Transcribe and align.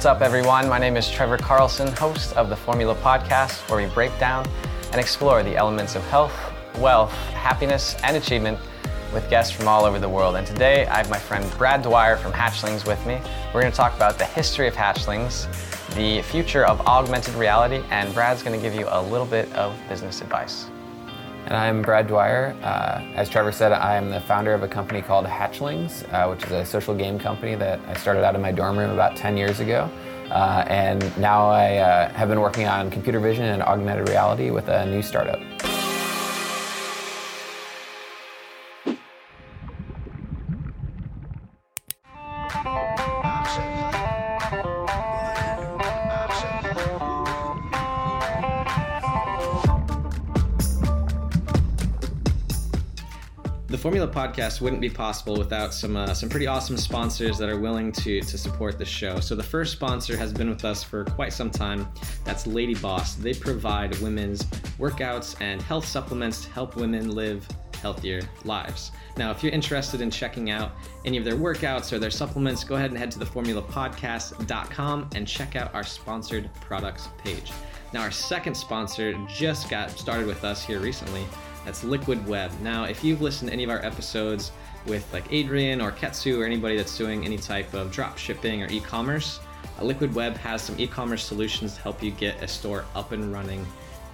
What's 0.00 0.06
up, 0.06 0.22
everyone? 0.22 0.66
My 0.66 0.78
name 0.78 0.96
is 0.96 1.10
Trevor 1.10 1.36
Carlson, 1.36 1.88
host 1.88 2.34
of 2.34 2.48
the 2.48 2.56
Formula 2.56 2.94
Podcast, 2.94 3.68
where 3.68 3.86
we 3.86 3.92
break 3.92 4.18
down 4.18 4.46
and 4.92 4.94
explore 4.98 5.42
the 5.42 5.54
elements 5.54 5.94
of 5.94 6.02
health, 6.04 6.32
wealth, 6.78 7.12
happiness, 7.34 7.96
and 8.02 8.16
achievement 8.16 8.58
with 9.12 9.28
guests 9.28 9.54
from 9.54 9.68
all 9.68 9.84
over 9.84 9.98
the 9.98 10.08
world. 10.08 10.36
And 10.36 10.46
today 10.46 10.86
I 10.86 10.96
have 10.96 11.10
my 11.10 11.18
friend 11.18 11.44
Brad 11.58 11.82
Dwyer 11.82 12.16
from 12.16 12.32
Hatchlings 12.32 12.86
with 12.86 13.06
me. 13.06 13.20
We're 13.52 13.60
going 13.60 13.70
to 13.70 13.76
talk 13.76 13.94
about 13.94 14.16
the 14.16 14.24
history 14.24 14.66
of 14.66 14.72
Hatchlings, 14.72 15.46
the 15.94 16.22
future 16.22 16.64
of 16.64 16.80
augmented 16.86 17.34
reality, 17.34 17.84
and 17.90 18.14
Brad's 18.14 18.42
going 18.42 18.58
to 18.58 18.62
give 18.62 18.74
you 18.74 18.86
a 18.88 19.02
little 19.02 19.26
bit 19.26 19.52
of 19.52 19.78
business 19.86 20.22
advice. 20.22 20.70
And 21.46 21.56
I'm 21.56 21.82
Brad 21.82 22.06
Dwyer. 22.06 22.56
Uh, 22.62 23.02
as 23.14 23.28
Trevor 23.28 23.50
said, 23.50 23.72
I 23.72 23.96
am 23.96 24.10
the 24.10 24.20
founder 24.20 24.54
of 24.54 24.62
a 24.62 24.68
company 24.68 25.02
called 25.02 25.26
Hatchlings, 25.26 26.04
uh, 26.12 26.28
which 26.28 26.44
is 26.44 26.52
a 26.52 26.64
social 26.64 26.94
game 26.94 27.18
company 27.18 27.54
that 27.56 27.80
I 27.88 27.94
started 27.94 28.24
out 28.24 28.34
in 28.34 28.42
my 28.42 28.52
dorm 28.52 28.78
room 28.78 28.90
about 28.90 29.16
10 29.16 29.36
years 29.36 29.60
ago. 29.60 29.90
Uh, 30.30 30.64
and 30.68 31.16
now 31.18 31.48
I 31.48 31.78
uh, 31.78 32.08
have 32.10 32.28
been 32.28 32.40
working 32.40 32.68
on 32.68 32.90
computer 32.90 33.18
vision 33.18 33.46
and 33.46 33.62
augmented 33.62 34.08
reality 34.08 34.50
with 34.50 34.68
a 34.68 34.86
new 34.86 35.02
startup. 35.02 35.40
Formula 53.80 54.06
Podcast 54.06 54.60
wouldn't 54.60 54.82
be 54.82 54.90
possible 54.90 55.38
without 55.38 55.72
some 55.72 55.96
uh, 55.96 56.12
some 56.12 56.28
pretty 56.28 56.46
awesome 56.46 56.76
sponsors 56.76 57.38
that 57.38 57.48
are 57.48 57.58
willing 57.58 57.90
to 57.92 58.20
to 58.20 58.36
support 58.36 58.78
the 58.78 58.84
show. 58.84 59.20
So 59.20 59.34
the 59.34 59.42
first 59.42 59.72
sponsor 59.72 60.18
has 60.18 60.34
been 60.34 60.50
with 60.50 60.66
us 60.66 60.84
for 60.84 61.06
quite 61.06 61.32
some 61.32 61.50
time. 61.50 61.88
That's 62.22 62.46
Lady 62.46 62.74
Boss. 62.74 63.14
They 63.14 63.32
provide 63.32 63.98
women's 64.00 64.44
workouts 64.78 65.34
and 65.40 65.62
health 65.62 65.86
supplements 65.86 66.44
to 66.44 66.50
help 66.50 66.76
women 66.76 67.12
live 67.12 67.48
healthier 67.80 68.20
lives. 68.44 68.92
Now, 69.16 69.30
if 69.30 69.42
you're 69.42 69.52
interested 69.52 70.02
in 70.02 70.10
checking 70.10 70.50
out 70.50 70.72
any 71.06 71.16
of 71.16 71.24
their 71.24 71.36
workouts 71.36 71.90
or 71.90 71.98
their 71.98 72.10
supplements, 72.10 72.64
go 72.64 72.74
ahead 72.74 72.90
and 72.90 72.98
head 72.98 73.10
to 73.12 73.18
the 73.18 73.24
theformulapodcast.com 73.24 75.10
and 75.14 75.26
check 75.26 75.56
out 75.56 75.74
our 75.74 75.84
sponsored 75.84 76.50
products 76.60 77.08
page. 77.16 77.50
Now, 77.94 78.02
our 78.02 78.10
second 78.10 78.54
sponsor 78.54 79.14
just 79.26 79.70
got 79.70 79.90
started 79.90 80.26
with 80.26 80.44
us 80.44 80.62
here 80.62 80.80
recently. 80.80 81.24
That's 81.64 81.84
Liquid 81.84 82.26
Web. 82.26 82.50
Now, 82.62 82.84
if 82.84 83.04
you've 83.04 83.20
listened 83.20 83.48
to 83.48 83.52
any 83.52 83.64
of 83.64 83.70
our 83.70 83.84
episodes 83.84 84.52
with 84.86 85.10
like 85.12 85.30
Adrian 85.30 85.80
or 85.80 85.92
Ketsu 85.92 86.38
or 86.38 86.44
anybody 86.44 86.76
that's 86.76 86.96
doing 86.96 87.24
any 87.24 87.36
type 87.36 87.72
of 87.74 87.92
drop 87.92 88.18
shipping 88.18 88.62
or 88.62 88.68
e-commerce, 88.68 89.40
uh, 89.78 89.84
Liquid 89.84 90.14
Web 90.14 90.36
has 90.36 90.62
some 90.62 90.78
e-commerce 90.78 91.24
solutions 91.24 91.74
to 91.74 91.80
help 91.82 92.02
you 92.02 92.10
get 92.12 92.42
a 92.42 92.48
store 92.48 92.84
up 92.94 93.12
and 93.12 93.32
running 93.32 93.66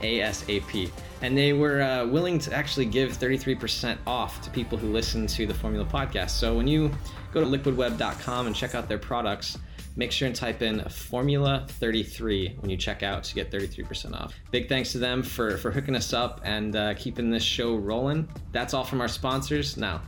ASAP. 0.02 0.90
And 1.22 1.36
they 1.36 1.52
were 1.52 1.82
uh, 1.82 2.06
willing 2.06 2.38
to 2.40 2.52
actually 2.52 2.86
give 2.86 3.16
33% 3.16 3.96
off 4.06 4.42
to 4.42 4.50
people 4.50 4.76
who 4.76 4.92
listen 4.92 5.26
to 5.28 5.46
the 5.46 5.54
Formula 5.54 5.84
Podcast. 5.84 6.30
So 6.30 6.54
when 6.54 6.66
you 6.66 6.90
go 7.32 7.40
to 7.40 7.46
liquidweb.com 7.46 8.46
and 8.46 8.54
check 8.54 8.74
out 8.74 8.88
their 8.88 8.98
products, 8.98 9.58
make 9.96 10.12
sure 10.12 10.26
and 10.26 10.36
type 10.36 10.62
in 10.62 10.80
Formula 10.88 11.66
33 11.68 12.56
when 12.60 12.70
you 12.70 12.76
check 12.76 13.02
out 13.02 13.24
to 13.24 13.34
get 13.34 13.50
33% 13.50 14.12
off. 14.12 14.34
Big 14.50 14.68
thanks 14.68 14.92
to 14.92 14.98
them 14.98 15.22
for, 15.22 15.56
for 15.56 15.70
hooking 15.70 15.96
us 15.96 16.12
up 16.12 16.40
and 16.44 16.76
uh, 16.76 16.94
keeping 16.94 17.30
this 17.30 17.42
show 17.42 17.74
rolling. 17.74 18.28
That's 18.52 18.74
all 18.74 18.84
from 18.84 19.00
our 19.00 19.08
sponsors. 19.08 19.76
Now, 19.76 20.02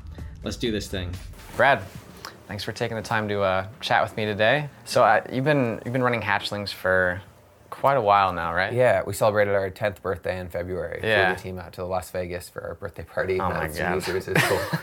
let's 0.44 0.56
do 0.56 0.70
this 0.70 0.88
thing. 0.88 1.10
Brad, 1.56 1.82
thanks 2.46 2.62
for 2.62 2.72
taking 2.72 2.96
the 2.96 3.02
time 3.02 3.28
to 3.28 3.40
uh, 3.40 3.66
chat 3.80 4.02
with 4.02 4.16
me 4.16 4.26
today. 4.26 4.68
So 4.84 5.02
uh, 5.02 5.22
you've 5.32 5.44
been 5.44 5.80
you've 5.84 5.92
been 5.92 6.02
running 6.02 6.20
Hatchlings 6.20 6.72
for 6.72 7.20
quite 7.70 7.96
a 7.96 8.00
while 8.00 8.32
now, 8.32 8.54
right? 8.54 8.72
Yeah, 8.72 9.02
we 9.06 9.12
celebrated 9.12 9.54
our 9.54 9.70
10th 9.70 10.02
birthday 10.02 10.38
in 10.38 10.48
February. 10.48 11.00
Yeah. 11.02 11.26
Flew 11.26 11.36
the 11.36 11.42
team 11.42 11.58
out 11.58 11.72
to 11.74 11.84
Las 11.84 12.10
Vegas 12.10 12.48
for 12.48 12.62
our 12.62 12.74
birthday 12.74 13.04
party. 13.04 13.40
Oh 13.40 13.48
my 13.50 13.68
God. 13.68 14.06
users. 14.06 14.24
Cool. 14.24 14.60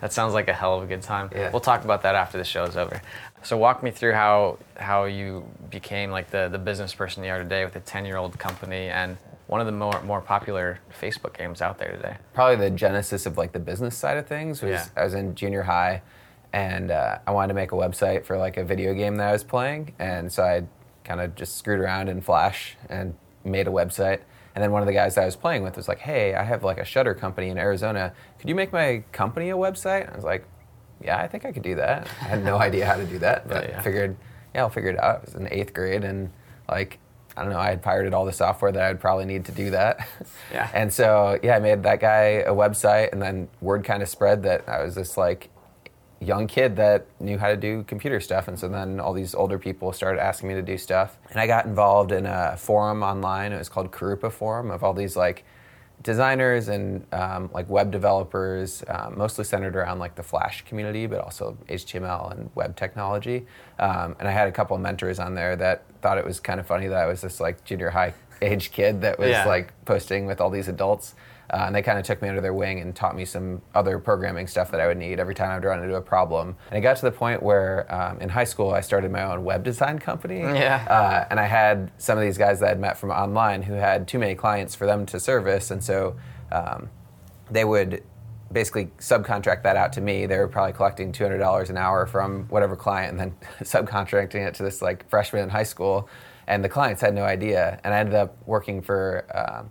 that 0.00 0.12
sounds 0.12 0.34
like 0.34 0.48
a 0.48 0.52
hell 0.52 0.76
of 0.76 0.84
a 0.84 0.86
good 0.86 1.02
time. 1.02 1.30
Yeah. 1.34 1.50
We'll 1.50 1.60
talk 1.60 1.84
about 1.84 2.02
that 2.02 2.14
after 2.14 2.38
the 2.38 2.44
show's 2.44 2.76
over. 2.76 3.00
So 3.42 3.56
walk 3.56 3.82
me 3.82 3.90
through 3.90 4.12
how 4.12 4.58
how 4.76 5.04
you 5.04 5.44
became 5.70 6.10
like 6.10 6.30
the, 6.30 6.48
the 6.48 6.58
business 6.58 6.94
person 6.94 7.22
you 7.24 7.30
are 7.30 7.42
today 7.42 7.64
with 7.64 7.76
a 7.76 7.80
10 7.80 8.04
year 8.04 8.16
old 8.16 8.38
company 8.38 8.88
and 8.88 9.16
one 9.46 9.60
of 9.60 9.66
the 9.66 9.72
more 9.72 10.02
more 10.02 10.20
popular 10.20 10.80
Facebook 11.00 11.36
games 11.36 11.62
out 11.62 11.78
there 11.78 11.92
today. 11.92 12.16
Probably 12.34 12.56
the 12.56 12.74
genesis 12.74 13.26
of 13.26 13.38
like 13.38 13.52
the 13.52 13.60
business 13.60 13.96
side 13.96 14.16
of 14.16 14.26
things 14.26 14.62
was 14.62 14.70
Yeah. 14.70 14.86
I 14.96 15.04
was 15.04 15.14
in 15.14 15.34
junior 15.34 15.62
high, 15.62 16.02
and 16.52 16.90
uh, 16.90 17.18
I 17.26 17.30
wanted 17.30 17.48
to 17.48 17.54
make 17.54 17.72
a 17.72 17.76
website 17.76 18.24
for 18.24 18.36
like 18.38 18.56
a 18.56 18.64
video 18.64 18.92
game 18.94 19.16
that 19.16 19.28
I 19.28 19.32
was 19.32 19.44
playing, 19.44 19.94
and 19.98 20.32
so 20.32 20.42
I 20.42 20.64
kind 21.06 21.20
of 21.20 21.34
just 21.34 21.56
screwed 21.56 21.80
around 21.80 22.08
in 22.08 22.20
Flash 22.20 22.76
and 22.90 23.14
made 23.44 23.66
a 23.68 23.70
website. 23.70 24.20
And 24.54 24.62
then 24.62 24.72
one 24.72 24.82
of 24.82 24.86
the 24.86 24.92
guys 24.92 25.14
that 25.14 25.22
I 25.22 25.24
was 25.26 25.36
playing 25.36 25.62
with 25.62 25.76
was 25.76 25.86
like, 25.88 25.98
"Hey, 26.00 26.34
I 26.34 26.42
have 26.42 26.64
like 26.64 26.78
a 26.78 26.84
shutter 26.84 27.14
company 27.14 27.48
in 27.48 27.58
Arizona. 27.58 28.12
Could 28.38 28.48
you 28.48 28.54
make 28.54 28.72
my 28.72 29.02
company 29.12 29.50
a 29.50 29.54
website?" 29.56 30.02
And 30.02 30.12
I 30.12 30.16
was 30.16 30.24
like, 30.24 30.44
"Yeah, 31.02 31.18
I 31.18 31.28
think 31.28 31.44
I 31.44 31.52
could 31.52 31.62
do 31.62 31.74
that." 31.76 32.08
I 32.22 32.24
had 32.24 32.44
no 32.44 32.56
idea 32.68 32.86
how 32.86 32.96
to 32.96 33.04
do 33.04 33.18
that, 33.20 33.46
but 33.48 33.64
Yeah, 33.64 33.70
yeah. 33.70 33.80
figured, 33.82 34.16
yeah, 34.54 34.62
I'll 34.62 34.70
figure 34.70 34.90
it 34.90 34.98
out. 34.98 35.16
I 35.16 35.20
was 35.26 35.34
in 35.34 35.46
eighth 35.52 35.74
grade, 35.74 36.04
and 36.04 36.30
like, 36.70 36.98
I 37.36 37.42
don't 37.42 37.52
know, 37.52 37.58
I 37.58 37.68
had 37.68 37.82
pirated 37.82 38.14
all 38.14 38.24
the 38.24 38.32
software 38.32 38.72
that 38.72 38.82
I'd 38.82 38.98
probably 38.98 39.26
need 39.26 39.44
to 39.44 39.52
do 39.52 39.70
that. 39.70 40.06
Yeah. 40.52 40.70
and 40.72 40.90
so, 40.92 41.38
yeah, 41.42 41.56
I 41.56 41.58
made 41.58 41.82
that 41.82 42.00
guy 42.00 42.40
a 42.46 42.52
website, 42.52 43.12
and 43.12 43.20
then 43.20 43.48
word 43.60 43.84
kind 43.84 44.02
of 44.02 44.08
spread 44.08 44.42
that 44.44 44.66
I 44.68 44.82
was 44.82 44.94
this 44.94 45.16
like 45.18 45.50
young 46.20 46.46
kid 46.46 46.76
that 46.76 47.06
knew 47.20 47.36
how 47.38 47.48
to 47.48 47.56
do 47.56 47.82
computer 47.84 48.20
stuff. 48.20 48.48
And 48.48 48.58
so 48.58 48.68
then 48.68 49.00
all 49.00 49.12
these 49.12 49.34
older 49.34 49.58
people 49.58 49.92
started 49.92 50.20
asking 50.20 50.48
me 50.48 50.54
to 50.54 50.62
do 50.62 50.78
stuff. 50.78 51.18
And 51.30 51.38
I 51.40 51.46
got 51.46 51.66
involved 51.66 52.10
in 52.12 52.24
a 52.26 52.56
forum 52.56 53.02
online. 53.02 53.52
It 53.52 53.58
was 53.58 53.68
called 53.68 53.90
Kirupa 53.92 54.32
Forum 54.32 54.70
of 54.70 54.82
all 54.82 54.94
these 54.94 55.16
like 55.16 55.44
designers 56.02 56.68
and 56.68 57.04
um, 57.12 57.50
like 57.52 57.68
web 57.68 57.90
developers, 57.90 58.84
um, 58.88 59.16
mostly 59.18 59.44
centered 59.44 59.76
around 59.76 59.98
like 59.98 60.14
the 60.14 60.22
Flash 60.22 60.62
community, 60.64 61.06
but 61.06 61.20
also 61.20 61.56
HTML 61.68 62.32
and 62.32 62.50
web 62.54 62.76
technology. 62.76 63.46
Um, 63.78 64.16
and 64.18 64.28
I 64.28 64.30
had 64.30 64.48
a 64.48 64.52
couple 64.52 64.76
of 64.76 64.82
mentors 64.82 65.18
on 65.18 65.34
there 65.34 65.56
that 65.56 65.84
thought 66.02 66.18
it 66.18 66.24
was 66.24 66.38
kind 66.40 66.60
of 66.60 66.66
funny 66.66 66.86
that 66.88 66.98
I 66.98 67.06
was 67.06 67.20
this 67.22 67.40
like 67.40 67.64
junior 67.64 67.90
high 67.90 68.14
age 68.42 68.70
kid 68.72 69.00
that 69.00 69.18
was 69.18 69.30
Yeah. 69.30 69.46
like 69.46 69.72
posting 69.84 70.26
with 70.26 70.40
all 70.40 70.50
these 70.50 70.68
adults. 70.68 71.14
Uh, 71.50 71.64
and 71.66 71.74
they 71.74 71.82
kind 71.82 71.98
of 71.98 72.04
took 72.04 72.20
me 72.20 72.28
under 72.28 72.40
their 72.40 72.54
wing 72.54 72.80
and 72.80 72.94
taught 72.94 73.14
me 73.14 73.24
some 73.24 73.62
other 73.74 73.98
programming 73.98 74.46
stuff 74.46 74.70
that 74.70 74.80
I 74.80 74.86
would 74.86 74.98
need 74.98 75.20
every 75.20 75.34
time 75.34 75.50
I'd 75.50 75.64
run 75.64 75.82
into 75.82 75.94
a 75.94 76.00
problem. 76.00 76.56
And 76.70 76.78
it 76.78 76.80
got 76.80 76.96
to 76.96 77.02
the 77.02 77.12
point 77.12 77.42
where 77.42 77.92
um, 77.94 78.20
in 78.20 78.28
high 78.28 78.44
school 78.44 78.72
I 78.72 78.80
started 78.80 79.10
my 79.12 79.22
own 79.22 79.44
web 79.44 79.62
design 79.62 79.98
company. 79.98 80.40
Yeah. 80.40 80.84
Uh, 80.88 81.26
and 81.30 81.38
I 81.38 81.46
had 81.46 81.92
some 81.98 82.18
of 82.18 82.24
these 82.24 82.38
guys 82.38 82.60
that 82.60 82.70
I'd 82.70 82.80
met 82.80 82.98
from 82.98 83.10
online 83.10 83.62
who 83.62 83.74
had 83.74 84.08
too 84.08 84.18
many 84.18 84.34
clients 84.34 84.74
for 84.74 84.86
them 84.86 85.06
to 85.06 85.20
service. 85.20 85.70
And 85.70 85.82
so 85.82 86.16
um, 86.50 86.90
they 87.50 87.64
would 87.64 88.02
basically 88.52 88.86
subcontract 88.98 89.62
that 89.62 89.76
out 89.76 89.92
to 89.94 90.00
me. 90.00 90.26
They 90.26 90.38
were 90.38 90.48
probably 90.48 90.72
collecting 90.72 91.12
$200 91.12 91.70
an 91.70 91.76
hour 91.76 92.06
from 92.06 92.44
whatever 92.44 92.76
client 92.76 93.10
and 93.12 93.20
then 93.20 93.36
subcontracting 93.60 94.46
it 94.46 94.54
to 94.54 94.62
this 94.62 94.82
like 94.82 95.08
freshman 95.08 95.44
in 95.44 95.48
high 95.50 95.64
school. 95.64 96.08
And 96.48 96.64
the 96.64 96.68
clients 96.68 97.00
had 97.00 97.14
no 97.14 97.24
idea. 97.24 97.80
And 97.82 97.92
I 97.92 97.98
ended 97.98 98.14
up 98.14 98.36
working 98.46 98.82
for 98.82 99.26
um, 99.34 99.70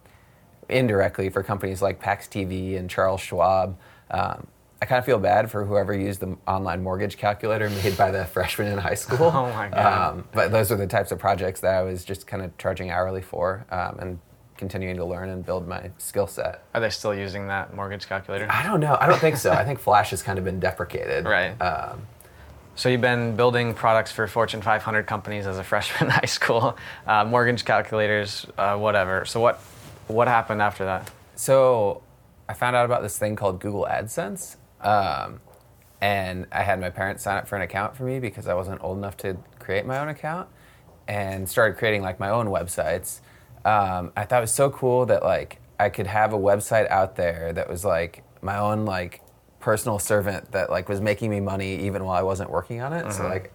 indirectly 0.69 1.29
for 1.29 1.43
companies 1.43 1.81
like 1.81 1.99
PAX 1.99 2.27
TV 2.27 2.77
and 2.77 2.89
Charles 2.89 3.21
Schwab. 3.21 3.77
Um, 4.11 4.47
I 4.81 4.85
kind 4.85 4.99
of 4.99 5.05
feel 5.05 5.19
bad 5.19 5.49
for 5.49 5.65
whoever 5.65 5.93
used 5.93 6.19
the 6.19 6.37
online 6.47 6.83
mortgage 6.83 7.17
calculator 7.17 7.69
made 7.69 7.97
by 7.97 8.11
the 8.11 8.25
freshman 8.35 8.67
in 8.71 8.77
high 8.77 8.93
school. 8.95 9.27
Oh 9.33 9.49
my 9.53 9.69
God. 9.69 10.09
Um, 10.17 10.27
but 10.33 10.51
those 10.51 10.71
are 10.71 10.75
the 10.75 10.87
types 10.87 11.11
of 11.11 11.19
projects 11.19 11.61
that 11.61 11.73
I 11.75 11.81
was 11.81 12.03
just 12.03 12.27
kind 12.27 12.43
of 12.43 12.55
charging 12.57 12.89
hourly 12.91 13.21
for 13.21 13.65
um, 13.71 13.97
and 13.99 14.19
continuing 14.57 14.95
to 14.97 15.05
learn 15.05 15.29
and 15.29 15.45
build 15.45 15.67
my 15.67 15.91
skill 15.97 16.27
set. 16.27 16.63
Are 16.73 16.81
they 16.81 16.89
still 16.89 17.15
using 17.15 17.47
that 17.47 17.73
mortgage 17.75 18.07
calculator? 18.07 18.47
I 18.49 18.63
don't 18.63 18.79
know. 18.79 18.97
I 18.99 19.07
don't 19.07 19.19
think 19.19 19.37
so. 19.37 19.51
I 19.51 19.65
think 19.65 19.79
Flash 19.79 20.11
has 20.11 20.21
kind 20.21 20.37
of 20.37 20.45
been 20.45 20.59
deprecated. 20.59 21.25
Right. 21.35 21.59
Um, 21.61 22.01
So 22.75 22.89
you've 22.89 23.01
been 23.01 23.35
building 23.37 23.73
products 23.73 24.11
for 24.11 24.27
Fortune 24.27 24.61
500 24.61 25.07
companies 25.07 25.47
as 25.47 25.57
a 25.57 25.63
freshman 25.63 26.03
in 26.09 26.09
high 26.11 26.25
school, 26.27 26.77
uh, 27.07 27.23
mortgage 27.25 27.63
calculators, 27.65 28.45
uh, 28.57 28.77
whatever. 28.77 29.25
So 29.25 29.39
what 29.39 29.61
what 30.07 30.27
happened 30.27 30.61
after 30.61 30.85
that? 30.85 31.11
So 31.35 32.01
I 32.47 32.53
found 32.53 32.75
out 32.75 32.85
about 32.85 33.01
this 33.01 33.17
thing 33.17 33.35
called 33.35 33.59
Google 33.59 33.87
AdSense. 33.89 34.57
Um, 34.81 35.39
and 36.01 36.45
I 36.51 36.63
had 36.63 36.79
my 36.79 36.89
parents 36.89 37.23
sign 37.23 37.37
up 37.37 37.47
for 37.47 37.55
an 37.55 37.61
account 37.61 37.95
for 37.95 38.03
me 38.03 38.19
because 38.19 38.47
I 38.47 38.53
wasn't 38.53 38.83
old 38.83 38.97
enough 38.97 39.17
to 39.17 39.37
create 39.59 39.85
my 39.85 39.99
own 39.99 40.09
account 40.09 40.49
and 41.07 41.49
started 41.49 41.77
creating 41.77 42.01
like 42.01 42.19
my 42.19 42.29
own 42.29 42.47
websites. 42.47 43.21
Um, 43.63 44.11
I 44.15 44.25
thought 44.25 44.39
it 44.39 44.41
was 44.41 44.51
so 44.51 44.69
cool 44.69 45.05
that 45.07 45.23
like 45.23 45.59
I 45.79 45.89
could 45.89 46.07
have 46.07 46.33
a 46.33 46.37
website 46.37 46.89
out 46.89 47.15
there 47.15 47.51
that 47.53 47.69
was 47.69 47.83
like 47.83 48.23
my 48.41 48.57
own 48.59 48.85
like 48.85 49.21
personal 49.59 49.97
servant 49.97 50.51
that 50.51 50.69
like 50.69 50.87
was 50.87 51.01
making 51.01 51.31
me 51.31 51.39
money 51.39 51.75
even 51.87 52.03
while 52.03 52.15
I 52.15 52.21
wasn't 52.21 52.51
working 52.51 52.81
on 52.81 52.93
it. 52.93 53.11
So 53.11 53.23
like 53.27 53.51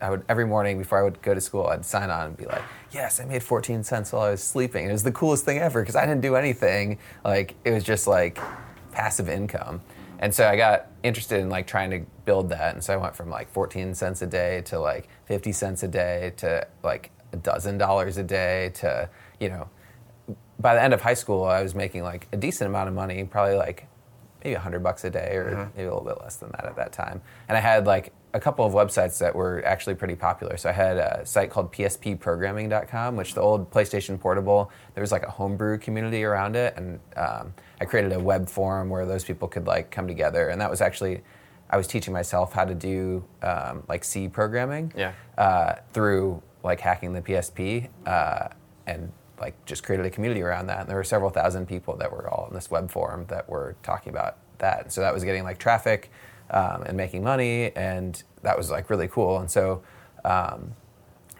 I 0.00 0.10
would 0.10 0.24
every 0.28 0.46
morning 0.46 0.78
before 0.78 0.98
I 0.98 1.02
would 1.02 1.20
go 1.22 1.34
to 1.34 1.40
school, 1.40 1.66
I'd 1.66 1.84
sign 1.84 2.10
on 2.10 2.28
and 2.28 2.36
be 2.36 2.46
like, 2.46 2.62
"Yes, 2.90 3.20
I 3.20 3.24
made 3.24 3.42
14 3.42 3.84
cents 3.84 4.12
while 4.12 4.22
I 4.22 4.30
was 4.30 4.42
sleeping." 4.42 4.88
It 4.88 4.92
was 4.92 5.02
the 5.02 5.12
coolest 5.12 5.44
thing 5.44 5.58
ever 5.58 5.82
because 5.82 5.96
I 5.96 6.06
didn't 6.06 6.22
do 6.22 6.36
anything. 6.36 6.98
Like 7.24 7.54
it 7.64 7.70
was 7.70 7.84
just 7.84 8.06
like 8.06 8.38
passive 8.92 9.28
income. 9.28 9.80
And 10.20 10.34
so 10.34 10.46
I 10.46 10.56
got 10.56 10.88
interested 11.02 11.40
in 11.40 11.48
like 11.48 11.66
trying 11.66 11.90
to 11.90 12.00
build 12.26 12.50
that. 12.50 12.74
And 12.74 12.84
so 12.84 12.92
I 12.92 12.96
went 12.96 13.16
from 13.16 13.30
like 13.30 13.50
14 13.50 13.94
cents 13.94 14.20
a 14.20 14.26
day 14.26 14.60
to 14.66 14.78
like 14.78 15.08
50 15.24 15.50
cents 15.52 15.82
a 15.82 15.88
day 15.88 16.34
to 16.36 16.66
like 16.82 17.10
a 17.32 17.36
dozen 17.36 17.78
dollars 17.78 18.18
a 18.18 18.22
day 18.22 18.70
to, 18.74 19.08
you 19.38 19.48
know, 19.48 19.68
by 20.58 20.74
the 20.74 20.82
end 20.82 20.92
of 20.92 21.00
high 21.00 21.14
school, 21.14 21.44
I 21.44 21.62
was 21.62 21.74
making 21.74 22.02
like 22.02 22.28
a 22.32 22.36
decent 22.36 22.68
amount 22.68 22.88
of 22.88 22.94
money, 22.94 23.24
probably 23.24 23.56
like 23.56 23.86
maybe 24.44 24.54
100 24.54 24.82
bucks 24.82 25.04
a 25.04 25.10
day 25.10 25.34
or 25.34 25.44
mm-hmm. 25.50 25.76
maybe 25.76 25.88
a 25.88 25.94
little 25.94 26.04
bit 26.04 26.20
less 26.20 26.36
than 26.36 26.50
that 26.52 26.66
at 26.66 26.76
that 26.76 26.92
time. 26.92 27.22
And 27.48 27.56
I 27.56 27.60
had 27.60 27.86
like 27.86 28.12
a 28.32 28.40
couple 28.40 28.64
of 28.64 28.72
websites 28.72 29.18
that 29.18 29.34
were 29.34 29.62
actually 29.66 29.94
pretty 29.94 30.14
popular. 30.14 30.56
So 30.56 30.68
I 30.68 30.72
had 30.72 30.96
a 30.98 31.26
site 31.26 31.50
called 31.50 31.72
pspprogramming.com, 31.72 33.16
which 33.16 33.34
the 33.34 33.40
old 33.40 33.70
PlayStation 33.70 34.18
Portable, 34.18 34.70
there 34.94 35.02
was 35.02 35.12
like 35.12 35.24
a 35.24 35.30
homebrew 35.30 35.78
community 35.78 36.24
around 36.24 36.56
it. 36.56 36.74
And 36.76 37.00
um, 37.16 37.54
I 37.80 37.84
created 37.84 38.12
a 38.12 38.20
web 38.20 38.48
forum 38.48 38.88
where 38.88 39.06
those 39.06 39.24
people 39.24 39.48
could 39.48 39.66
like 39.66 39.90
come 39.90 40.06
together. 40.06 40.48
And 40.48 40.60
that 40.60 40.70
was 40.70 40.80
actually, 40.80 41.22
I 41.70 41.76
was 41.76 41.86
teaching 41.86 42.12
myself 42.12 42.52
how 42.52 42.64
to 42.64 42.74
do 42.74 43.24
um, 43.42 43.82
like 43.88 44.04
C 44.04 44.28
programming 44.28 44.92
Yeah. 44.96 45.12
uh, 45.38 45.74
through 45.92 46.42
like 46.62 46.80
hacking 46.80 47.12
the 47.12 47.22
PSP 47.22 47.88
uh, 48.06 48.48
and 48.86 49.10
like 49.40 49.54
just 49.64 49.82
created 49.82 50.04
a 50.06 50.10
community 50.10 50.42
around 50.42 50.66
that. 50.66 50.80
And 50.80 50.88
there 50.88 50.96
were 50.96 51.04
several 51.04 51.30
thousand 51.30 51.66
people 51.66 51.96
that 51.96 52.12
were 52.12 52.28
all 52.28 52.46
in 52.48 52.54
this 52.54 52.70
web 52.70 52.90
forum 52.90 53.24
that 53.28 53.48
were 53.48 53.76
talking 53.82 54.12
about 54.12 54.36
that. 54.58 54.82
And 54.84 54.92
So 54.92 55.00
that 55.00 55.14
was 55.14 55.24
getting 55.24 55.44
like 55.44 55.58
traffic 55.58 56.10
um, 56.50 56.82
and 56.82 56.96
making 56.96 57.22
money, 57.22 57.74
and 57.76 58.22
that 58.42 58.56
was 58.56 58.70
like 58.70 58.90
really 58.90 59.08
cool. 59.08 59.38
And 59.38 59.50
so 59.50 59.82
um, 60.24 60.74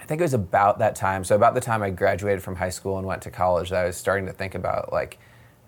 I 0.01 0.05
think 0.05 0.21
it 0.21 0.25
was 0.25 0.35
about 0.35 0.79
that 0.79 0.95
time. 0.95 1.25
So 1.25 1.37
about 1.37 1.55
the 1.55 1.61
time 1.61 1.83
I 1.83 1.91
graduated 1.91 2.43
from 2.43 2.57
high 2.57 2.71
school 2.71 2.99
and 2.99 3.07
went 3.07 3.23
to 3.23 3.31
college, 3.31 3.71
that 3.71 3.85
I 3.85 3.87
was 3.87 3.97
starting 3.97 4.27
to 4.27 4.33
think 4.33 4.55
about 4.55 4.93
like, 4.93 5.19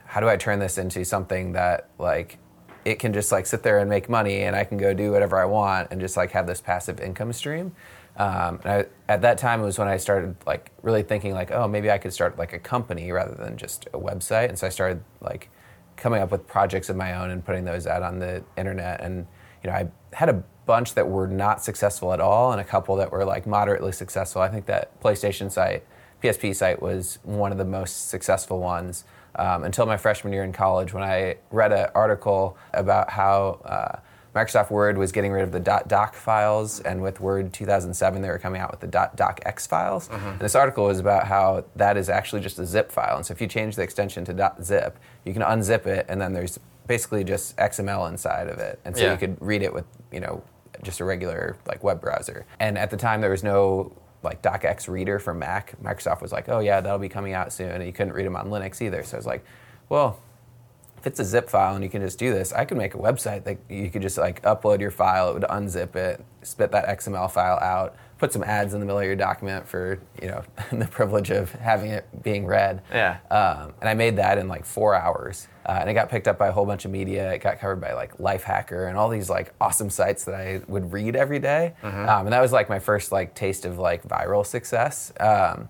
how 0.06 0.20
do 0.20 0.28
I 0.28 0.36
turn 0.36 0.58
this 0.58 0.78
into 0.78 1.04
something 1.04 1.52
that 1.52 1.88
like 1.98 2.38
it 2.84 2.98
can 2.98 3.12
just 3.12 3.32
like 3.32 3.46
sit 3.46 3.62
there 3.62 3.78
and 3.78 3.88
make 3.88 4.08
money, 4.08 4.42
and 4.42 4.56
I 4.56 4.64
can 4.64 4.78
go 4.78 4.94
do 4.94 5.12
whatever 5.12 5.38
I 5.38 5.44
want, 5.44 5.88
and 5.90 6.00
just 6.00 6.16
like 6.16 6.32
have 6.32 6.46
this 6.46 6.60
passive 6.60 7.00
income 7.00 7.32
stream. 7.32 7.74
Um, 8.16 8.60
and 8.64 8.72
I, 8.72 8.84
at 9.08 9.22
that 9.22 9.38
time, 9.38 9.60
it 9.60 9.64
was 9.64 9.78
when 9.78 9.88
I 9.88 9.96
started 9.96 10.36
like 10.46 10.70
really 10.82 11.02
thinking 11.02 11.32
like, 11.32 11.50
oh, 11.50 11.66
maybe 11.66 11.90
I 11.90 11.98
could 11.98 12.12
start 12.12 12.38
like 12.38 12.52
a 12.52 12.58
company 12.58 13.10
rather 13.10 13.34
than 13.34 13.56
just 13.56 13.86
a 13.94 13.98
website. 13.98 14.48
And 14.48 14.58
so 14.58 14.66
I 14.66 14.70
started 14.70 15.02
like 15.22 15.48
coming 16.02 16.20
up 16.20 16.32
with 16.32 16.46
projects 16.48 16.88
of 16.88 16.96
my 16.96 17.14
own 17.14 17.30
and 17.30 17.44
putting 17.44 17.64
those 17.64 17.86
out 17.86 18.02
on 18.02 18.18
the 18.18 18.42
internet. 18.56 19.00
And 19.00 19.24
you 19.62 19.70
know, 19.70 19.76
I 19.76 19.88
had 20.12 20.28
a 20.28 20.42
bunch 20.66 20.94
that 20.94 21.08
were 21.08 21.28
not 21.28 21.62
successful 21.62 22.12
at 22.12 22.20
all, 22.20 22.50
and 22.50 22.60
a 22.60 22.64
couple 22.64 22.96
that 22.96 23.12
were 23.12 23.24
like 23.24 23.46
moderately 23.46 23.92
successful. 23.92 24.42
I 24.42 24.48
think 24.48 24.66
that 24.66 25.00
PlayStation 25.00 25.50
site, 25.50 25.84
PSP 26.22 26.56
site, 26.56 26.82
was 26.82 27.20
one 27.22 27.52
of 27.52 27.58
the 27.58 27.64
most 27.64 28.08
successful 28.08 28.58
ones 28.58 29.04
um, 29.36 29.62
until 29.62 29.86
my 29.86 29.96
freshman 29.96 30.32
year 30.32 30.42
in 30.42 30.52
college 30.52 30.92
when 30.92 31.04
I 31.04 31.36
read 31.50 31.72
an 31.72 31.88
article 31.94 32.58
about 32.74 33.10
how. 33.10 33.60
Uh, 33.64 34.00
Microsoft 34.34 34.70
Word 34.70 34.96
was 34.96 35.12
getting 35.12 35.30
rid 35.30 35.42
of 35.42 35.52
the 35.52 35.60
.doc 35.60 36.14
files, 36.14 36.80
and 36.80 37.02
with 37.02 37.20
Word 37.20 37.52
2007, 37.52 38.22
they 38.22 38.28
were 38.28 38.38
coming 38.38 38.60
out 38.60 38.70
with 38.70 38.80
the 38.80 38.88
.docx 38.88 39.68
files. 39.68 40.08
Mm-hmm. 40.08 40.28
And 40.28 40.40
this 40.40 40.54
article 40.54 40.84
was 40.84 40.98
about 40.98 41.26
how 41.26 41.64
that 41.76 41.96
is 41.96 42.08
actually 42.08 42.40
just 42.40 42.58
a 42.58 42.64
zip 42.64 42.90
file. 42.90 43.16
And 43.16 43.26
so 43.26 43.32
if 43.32 43.40
you 43.40 43.46
change 43.46 43.76
the 43.76 43.82
extension 43.82 44.24
to 44.24 44.54
.zip, 44.62 44.98
you 45.24 45.32
can 45.34 45.42
unzip 45.42 45.86
it, 45.86 46.06
and 46.08 46.20
then 46.20 46.32
there's 46.32 46.58
basically 46.86 47.24
just 47.24 47.56
XML 47.58 48.08
inside 48.08 48.48
of 48.48 48.58
it. 48.58 48.80
And 48.84 48.96
so 48.96 49.04
Yeah. 49.04 49.12
you 49.12 49.18
could 49.18 49.36
read 49.40 49.62
it 49.62 49.72
with, 49.72 49.84
you 50.10 50.20
know, 50.20 50.42
just 50.82 51.00
a 51.00 51.04
regular 51.04 51.56
like 51.66 51.84
web 51.84 52.00
browser. 52.00 52.46
And 52.58 52.78
at 52.78 52.90
the 52.90 52.96
time, 52.96 53.20
there 53.20 53.30
was 53.30 53.44
no 53.44 53.92
like 54.22 54.40
docx 54.40 54.88
reader 54.88 55.18
for 55.18 55.34
Mac. 55.34 55.74
Microsoft 55.82 56.22
was 56.22 56.32
like, 56.32 56.48
oh 56.48 56.60
yeah, 56.60 56.80
that'll 56.80 56.98
be 56.98 57.08
coming 57.08 57.34
out 57.34 57.52
soon, 57.52 57.70
and 57.70 57.84
you 57.84 57.92
couldn't 57.92 58.14
read 58.14 58.24
them 58.26 58.36
on 58.36 58.48
Linux 58.48 58.80
either. 58.80 59.02
So 59.02 59.16
I 59.16 59.18
was 59.18 59.26
like, 59.26 59.44
well, 59.88 60.18
if 61.02 61.08
it's 61.08 61.18
a 61.18 61.24
zip 61.24 61.50
file 61.50 61.74
and 61.74 61.82
you 61.82 61.90
can 61.90 62.00
just 62.00 62.16
do 62.16 62.32
this, 62.32 62.52
I 62.52 62.64
could 62.64 62.78
make 62.78 62.94
a 62.94 62.96
website 62.96 63.42
that 63.42 63.58
you 63.68 63.90
could 63.90 64.02
just 64.02 64.18
like 64.18 64.40
upload 64.42 64.78
your 64.78 64.92
file, 64.92 65.30
it 65.30 65.34
would 65.34 65.42
unzip 65.42 65.96
it, 65.96 66.24
spit 66.42 66.70
that 66.70 66.86
XML 66.86 67.28
file 67.28 67.58
out, 67.58 67.96
put 68.18 68.32
some 68.32 68.44
ads 68.44 68.72
in 68.72 68.78
the 68.78 68.86
middle 68.86 69.00
of 69.00 69.04
your 69.04 69.16
document 69.16 69.66
for 69.66 69.98
you 70.22 70.28
know 70.28 70.44
the 70.72 70.86
privilege 70.86 71.32
of 71.32 71.50
having 71.54 71.90
it 71.90 72.06
being 72.22 72.46
read. 72.46 72.82
Yeah. 72.92 73.18
Um, 73.32 73.72
and 73.80 73.88
I 73.88 73.94
made 73.94 74.14
that 74.18 74.38
in 74.38 74.46
like 74.46 74.64
four 74.64 74.94
hours, 74.94 75.48
uh, 75.66 75.78
and 75.80 75.90
it 75.90 75.94
got 75.94 76.08
picked 76.08 76.28
up 76.28 76.38
by 76.38 76.46
a 76.46 76.52
whole 76.52 76.66
bunch 76.66 76.84
of 76.84 76.92
media. 76.92 77.32
It 77.32 77.40
got 77.40 77.58
covered 77.58 77.80
by 77.80 77.94
like 77.94 78.18
Lifehacker 78.18 78.88
and 78.88 78.96
all 78.96 79.08
these 79.08 79.28
like 79.28 79.52
awesome 79.60 79.90
sites 79.90 80.24
that 80.26 80.36
I 80.36 80.60
would 80.68 80.92
read 80.92 81.16
every 81.16 81.40
day. 81.40 81.74
Um, 82.06 82.26
and 82.26 82.32
that 82.32 82.40
was 82.40 82.52
like 82.52 82.68
my 82.68 82.78
first 82.78 83.10
like 83.10 83.34
taste 83.34 83.64
of 83.64 83.76
like 83.76 84.06
viral 84.06 84.46
success. 84.46 85.12
Um, 85.18 85.68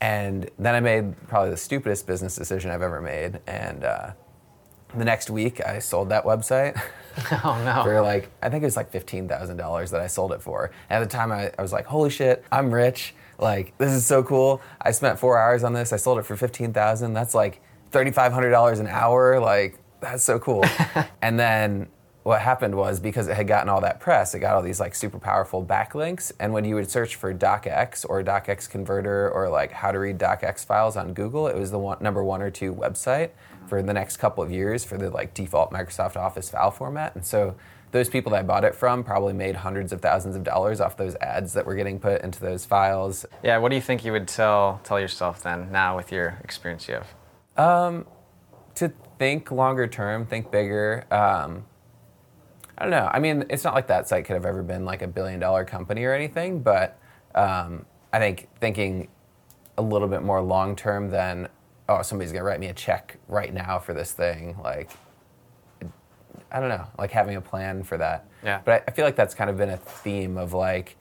and 0.00 0.48
then 0.58 0.74
I 0.74 0.80
made 0.80 1.28
probably 1.28 1.50
the 1.50 1.58
stupidest 1.58 2.06
business 2.06 2.36
decision 2.36 2.70
I've 2.70 2.80
ever 2.80 3.02
made, 3.02 3.40
and. 3.46 3.84
Uh, 3.84 4.12
the 4.94 5.04
next 5.04 5.30
week, 5.30 5.64
I 5.64 5.78
sold 5.78 6.10
that 6.10 6.24
website 6.24 6.80
Oh 7.44 7.60
no. 7.64 7.82
for 7.82 8.00
like 8.02 8.30
I 8.42 8.48
think 8.50 8.62
it 8.62 8.66
was 8.66 8.76
like 8.76 8.90
fifteen 8.90 9.28
thousand 9.28 9.56
dollars 9.56 9.90
that 9.90 10.00
I 10.00 10.06
sold 10.06 10.32
it 10.32 10.42
for. 10.42 10.70
And 10.90 11.02
at 11.02 11.08
the 11.08 11.16
time, 11.16 11.32
I, 11.32 11.50
I 11.58 11.62
was 11.62 11.72
like, 11.72 11.86
"Holy 11.86 12.10
shit, 12.10 12.44
I'm 12.52 12.72
rich! 12.72 13.14
Like 13.38 13.76
this 13.78 13.92
is 13.92 14.04
so 14.06 14.22
cool." 14.22 14.60
I 14.80 14.90
spent 14.90 15.18
four 15.18 15.38
hours 15.38 15.64
on 15.64 15.72
this. 15.72 15.92
I 15.92 15.96
sold 15.96 16.18
it 16.18 16.24
for 16.26 16.36
fifteen 16.36 16.72
thousand. 16.72 17.14
That's 17.14 17.34
like 17.34 17.62
thirty 17.90 18.10
five 18.10 18.32
hundred 18.32 18.50
dollars 18.50 18.80
an 18.80 18.86
hour. 18.86 19.40
Like 19.40 19.78
that's 20.00 20.22
so 20.22 20.38
cool. 20.38 20.64
and 21.22 21.38
then 21.40 21.88
what 22.22 22.40
happened 22.40 22.74
was 22.74 22.98
because 22.98 23.28
it 23.28 23.36
had 23.36 23.46
gotten 23.46 23.68
all 23.68 23.80
that 23.80 24.00
press, 24.00 24.34
it 24.34 24.40
got 24.40 24.56
all 24.56 24.62
these 24.62 24.80
like 24.80 24.96
super 24.96 25.18
powerful 25.18 25.64
backlinks. 25.64 26.32
And 26.40 26.52
when 26.52 26.64
you 26.64 26.74
would 26.74 26.90
search 26.90 27.14
for 27.14 27.32
DocX 27.32 28.04
or 28.08 28.20
DocX 28.24 28.68
converter 28.68 29.30
or 29.30 29.48
like 29.48 29.70
how 29.70 29.92
to 29.92 29.98
read 30.00 30.18
DocX 30.18 30.64
files 30.66 30.96
on 30.96 31.14
Google, 31.14 31.46
it 31.46 31.56
was 31.56 31.70
the 31.70 31.78
one, 31.78 31.98
number 32.00 32.24
one 32.24 32.42
or 32.42 32.50
two 32.50 32.74
website 32.74 33.30
for 33.68 33.82
the 33.82 33.92
next 33.92 34.16
couple 34.18 34.42
of 34.42 34.50
years 34.50 34.84
for 34.84 34.98
the 34.98 35.10
like 35.10 35.34
default 35.34 35.72
Microsoft 35.72 36.16
Office 36.16 36.50
file 36.50 36.70
format. 36.70 37.14
And 37.14 37.24
so 37.24 37.56
those 37.92 38.08
people 38.08 38.32
that 38.32 38.40
I 38.40 38.42
bought 38.42 38.64
it 38.64 38.74
from 38.74 39.04
probably 39.04 39.32
made 39.32 39.56
hundreds 39.56 39.92
of 39.92 40.00
thousands 40.00 40.36
of 40.36 40.44
dollars 40.44 40.80
off 40.80 40.96
those 40.96 41.14
ads 41.16 41.52
that 41.54 41.64
were 41.66 41.74
getting 41.74 41.98
put 41.98 42.22
into 42.22 42.40
those 42.40 42.64
files. 42.64 43.24
Yeah. 43.42 43.58
What 43.58 43.70
do 43.70 43.76
you 43.76 43.82
think 43.82 44.04
you 44.04 44.12
would 44.12 44.28
tell 44.28 44.80
tell 44.84 45.00
yourself 45.00 45.42
then 45.42 45.70
now 45.72 45.96
with 45.96 46.12
your 46.12 46.38
experience 46.44 46.88
you 46.88 46.94
have? 46.94 47.14
to 48.76 48.92
think 49.18 49.50
longer 49.50 49.86
term, 49.86 50.26
think 50.26 50.50
bigger. 50.50 51.06
Um, 51.10 51.64
I 52.78 52.82
don't 52.82 52.90
know. 52.90 53.10
I 53.12 53.18
mean, 53.18 53.44
it's 53.48 53.64
not 53.64 53.74
like 53.74 53.86
that 53.86 54.08
site 54.08 54.26
could 54.26 54.34
have 54.34 54.44
ever 54.44 54.62
been 54.62 54.84
like 54.84 55.02
a 55.02 55.06
billion 55.08 55.40
dollar 55.40 55.64
company 55.64 56.04
or 56.04 56.12
anything, 56.12 56.60
but 56.60 56.98
um, 57.34 57.86
I 58.12 58.18
think 58.18 58.48
thinking 58.60 59.08
a 59.78 59.82
little 59.82 60.08
bit 60.08 60.22
more 60.22 60.42
long 60.42 60.76
term 60.76 61.10
than, 61.10 61.48
oh, 61.88 62.02
somebody's 62.02 62.32
gonna 62.32 62.44
write 62.44 62.60
me 62.60 62.66
a 62.68 62.74
check 62.74 63.16
right 63.28 63.52
now 63.52 63.78
for 63.78 63.94
this 63.94 64.12
thing. 64.12 64.56
Like, 64.62 64.90
I 66.50 66.60
don't 66.60 66.68
know, 66.68 66.86
like 66.98 67.10
having 67.10 67.36
a 67.36 67.40
plan 67.40 67.82
for 67.82 67.98
that. 67.98 68.26
Yeah. 68.42 68.60
But 68.64 68.72
I, 68.72 68.84
I 68.88 68.90
feel 68.92 69.04
like 69.04 69.16
that's 69.16 69.34
kind 69.34 69.50
of 69.50 69.56
been 69.56 69.70
a 69.70 69.76
theme 69.76 70.36
of 70.38 70.52
like, 70.52 70.96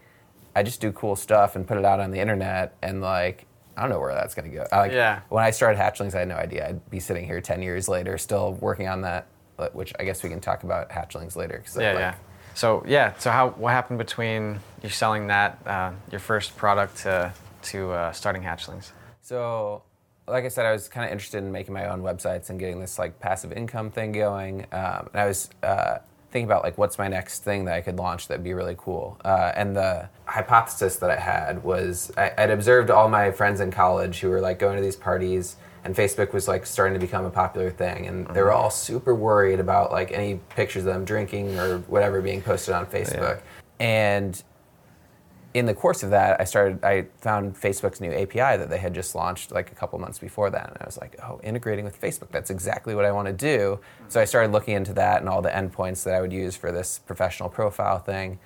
I 0.56 0.64
just 0.64 0.82
do 0.82 0.92
cool 0.92 1.16
stuff 1.16 1.56
and 1.56 1.68
put 1.68 1.78
it 1.78 1.86
out 1.86 2.00
on 2.00 2.12
the 2.12 2.20
internet, 2.20 2.76
and 2.82 3.02
like, 3.02 3.46
I 3.78 3.82
don't 3.82 3.90
know 3.90 4.00
where 4.00 4.14
that's 4.14 4.34
gonna 4.36 4.50
go. 4.50 4.66
I, 4.72 4.80
like, 4.80 4.92
Yeah. 4.92 5.22
When 5.30 5.44
I 5.44 5.52
started 5.52 5.78
Hatchlings, 5.80 6.16
I 6.16 6.20
had 6.20 6.28
no 6.30 6.36
idea 6.36 6.68
I'd 6.70 6.90
be 6.90 7.00
sitting 7.00 7.26
here 7.26 7.42
ten 7.42 7.62
years 7.62 7.88
later, 7.88 8.18
still 8.18 8.54
working 8.54 8.88
on 8.88 9.02
that. 9.02 9.28
Which 9.72 9.94
I 9.98 10.04
guess 10.04 10.22
we 10.22 10.30
can 10.30 10.42
talk 10.42 10.64
about 10.64 10.90
Hatchlings 10.90 11.38
later. 11.38 11.60
'cause, 11.66 11.78
Yeah, 11.78 11.92
like, 11.92 12.00
yeah. 12.00 12.14
So 12.56 12.84
yeah, 12.86 13.14
so 13.20 13.32
how 13.32 13.50
what 13.52 13.72
happened 13.72 14.00
between 14.00 14.60
you 14.84 14.90
selling 14.90 15.28
that 15.28 15.60
uh, 15.66 15.92
your 16.12 16.20
first 16.20 16.58
product 16.58 16.98
to 17.04 17.32
to 17.64 17.92
uh, 17.92 18.12
starting 18.12 18.42
Hatchlings? 18.44 18.92
So, 19.22 19.84
like 20.28 20.46
I 20.46 20.48
said, 20.48 20.66
I 20.66 20.72
was 20.72 20.88
kind 20.88 21.06
of 21.06 21.12
interested 21.12 21.40
in 21.40 21.52
making 21.52 21.74
my 21.74 21.88
own 21.88 22.02
websites 22.02 22.50
and 22.50 22.60
getting 22.60 22.80
this 22.80 22.98
like 22.98 23.20
passive 23.20 23.52
income 23.52 23.92
thing 23.92 24.12
going. 24.12 24.62
Um, 24.72 25.10
and 25.14 25.22
I 25.22 25.26
was 25.28 25.50
uh, 25.62 26.00
thinking 26.32 26.46
about 26.46 26.64
like 26.64 26.78
what's 26.78 26.98
my 26.98 27.08
next 27.08 27.44
thing 27.44 27.66
that 27.66 27.76
I 27.76 27.82
could 27.82 27.98
launch 27.98 28.28
that'd 28.28 28.44
be 28.44 28.54
really 28.54 28.76
cool. 28.78 29.20
Uh, 29.24 29.52
and 29.56 29.76
the 29.76 30.10
hypothesis 30.26 30.96
that 30.98 31.12
I 31.12 31.20
had 31.20 31.64
was 31.64 32.12
I, 32.18 32.32
I'd 32.38 32.50
observed 32.50 32.90
all 32.90 33.08
my 33.08 33.32
friends 33.32 33.60
in 33.60 33.72
college 33.72 34.20
who 34.20 34.30
were 34.30 34.42
like 34.42 34.60
going 34.60 34.78
to 34.78 34.82
these 34.82 34.96
parties. 34.96 35.58
And 35.84 35.96
Facebook 35.96 36.34
was 36.34 36.48
like 36.48 36.66
starting 36.66 36.96
to 36.96 37.00
become 37.00 37.26
a 37.26 37.30
popular 37.30 37.70
thing, 37.70 38.08
and 38.08 38.26
they 38.30 38.42
were 38.42 38.52
all 38.52 38.72
super 38.72 39.14
worried 39.14 39.60
about 39.60 39.92
like 39.92 40.12
any 40.12 40.40
pictures 40.50 40.82
of 40.82 40.92
them 40.92 41.06
drinking 41.06 41.60
or 41.60 41.78
whatever 41.82 42.22
being 42.22 42.42
posted 42.42 42.74
on 42.74 42.88
Facebook. 42.88 43.42
And 43.80 44.42
in 45.56 45.66
the 45.66 45.74
course 45.74 46.04
of 46.04 46.10
that, 46.10 46.42
I 46.42 46.44
started. 46.44 46.84
I 46.84 47.08
found 47.22 47.56
Facebook's 47.56 48.02
new 48.02 48.12
API 48.12 48.58
that 48.58 48.70
they 48.70 48.78
had 48.78 48.94
just 48.94 49.16
launched 49.16 49.54
like 49.54 49.72
a 49.72 49.76
couple 49.76 49.98
months 50.00 50.20
before 50.20 50.50
that, 50.50 50.68
and 50.68 50.78
I 50.82 50.86
was 50.86 50.98
like, 50.98 51.16
"Oh, 51.24 51.40
integrating 51.44 51.86
with 51.86 52.00
Facebook. 52.00 52.30
That's 52.30 52.50
exactly 52.50 52.94
what 52.94 53.06
I 53.06 53.14
want 53.14 53.28
to 53.28 53.34
do." 53.34 53.80
So 54.10 54.20
I 54.20 54.26
started 54.26 54.52
looking 54.52 54.76
into 54.76 54.92
that 54.96 55.22
and 55.22 55.30
all 55.30 55.42
the 55.42 55.50
endpoints 55.50 56.04
that 56.04 56.14
I 56.14 56.20
would 56.20 56.34
use 56.34 56.58
for 56.58 56.74
this 56.74 57.00
professional 57.00 57.48
profile 57.48 58.00
thing, 58.00 58.38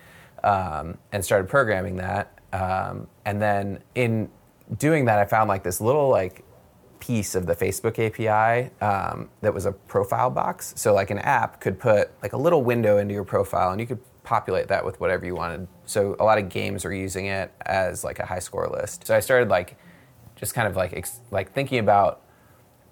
um, 0.43 0.99
and 1.11 1.25
started 1.25 1.49
programming 1.49 1.95
that. 1.95 2.39
Um, 2.53 3.07
and 3.25 3.41
then 3.41 3.79
in 3.95 4.29
doing 4.77 5.05
that, 5.05 5.17
I 5.17 5.25
found 5.25 5.47
like 5.47 5.63
this 5.63 5.81
little 5.81 6.09
like 6.09 6.43
piece 6.99 7.33
of 7.33 7.47
the 7.47 7.55
Facebook 7.55 7.97
API 7.97 8.69
um, 8.85 9.29
that 9.41 9.51
was 9.51 9.65
a 9.65 9.71
profile 9.71 10.29
box. 10.29 10.73
So 10.77 10.93
like 10.93 11.09
an 11.09 11.17
app 11.17 11.59
could 11.59 11.79
put 11.79 12.11
like 12.21 12.33
a 12.33 12.37
little 12.37 12.61
window 12.61 12.99
into 12.99 13.15
your 13.15 13.25
profile, 13.25 13.71
and 13.71 13.81
you 13.81 13.87
could 13.87 13.99
populate 14.23 14.67
that 14.67 14.85
with 14.85 14.99
whatever 14.99 15.25
you 15.25 15.33
wanted. 15.33 15.67
So 15.89 16.15
a 16.19 16.23
lot 16.23 16.37
of 16.37 16.49
games 16.49 16.85
are 16.85 16.93
using 16.93 17.25
it 17.25 17.51
as 17.65 18.03
like 18.03 18.19
a 18.19 18.25
high 18.25 18.39
score 18.39 18.67
list. 18.67 19.07
So 19.07 19.15
I 19.15 19.19
started 19.19 19.49
like 19.49 19.77
just 20.35 20.53
kind 20.53 20.67
of 20.67 20.75
like 20.75 20.93
ex- 20.93 21.19
like 21.31 21.51
thinking 21.51 21.79
about 21.79 22.21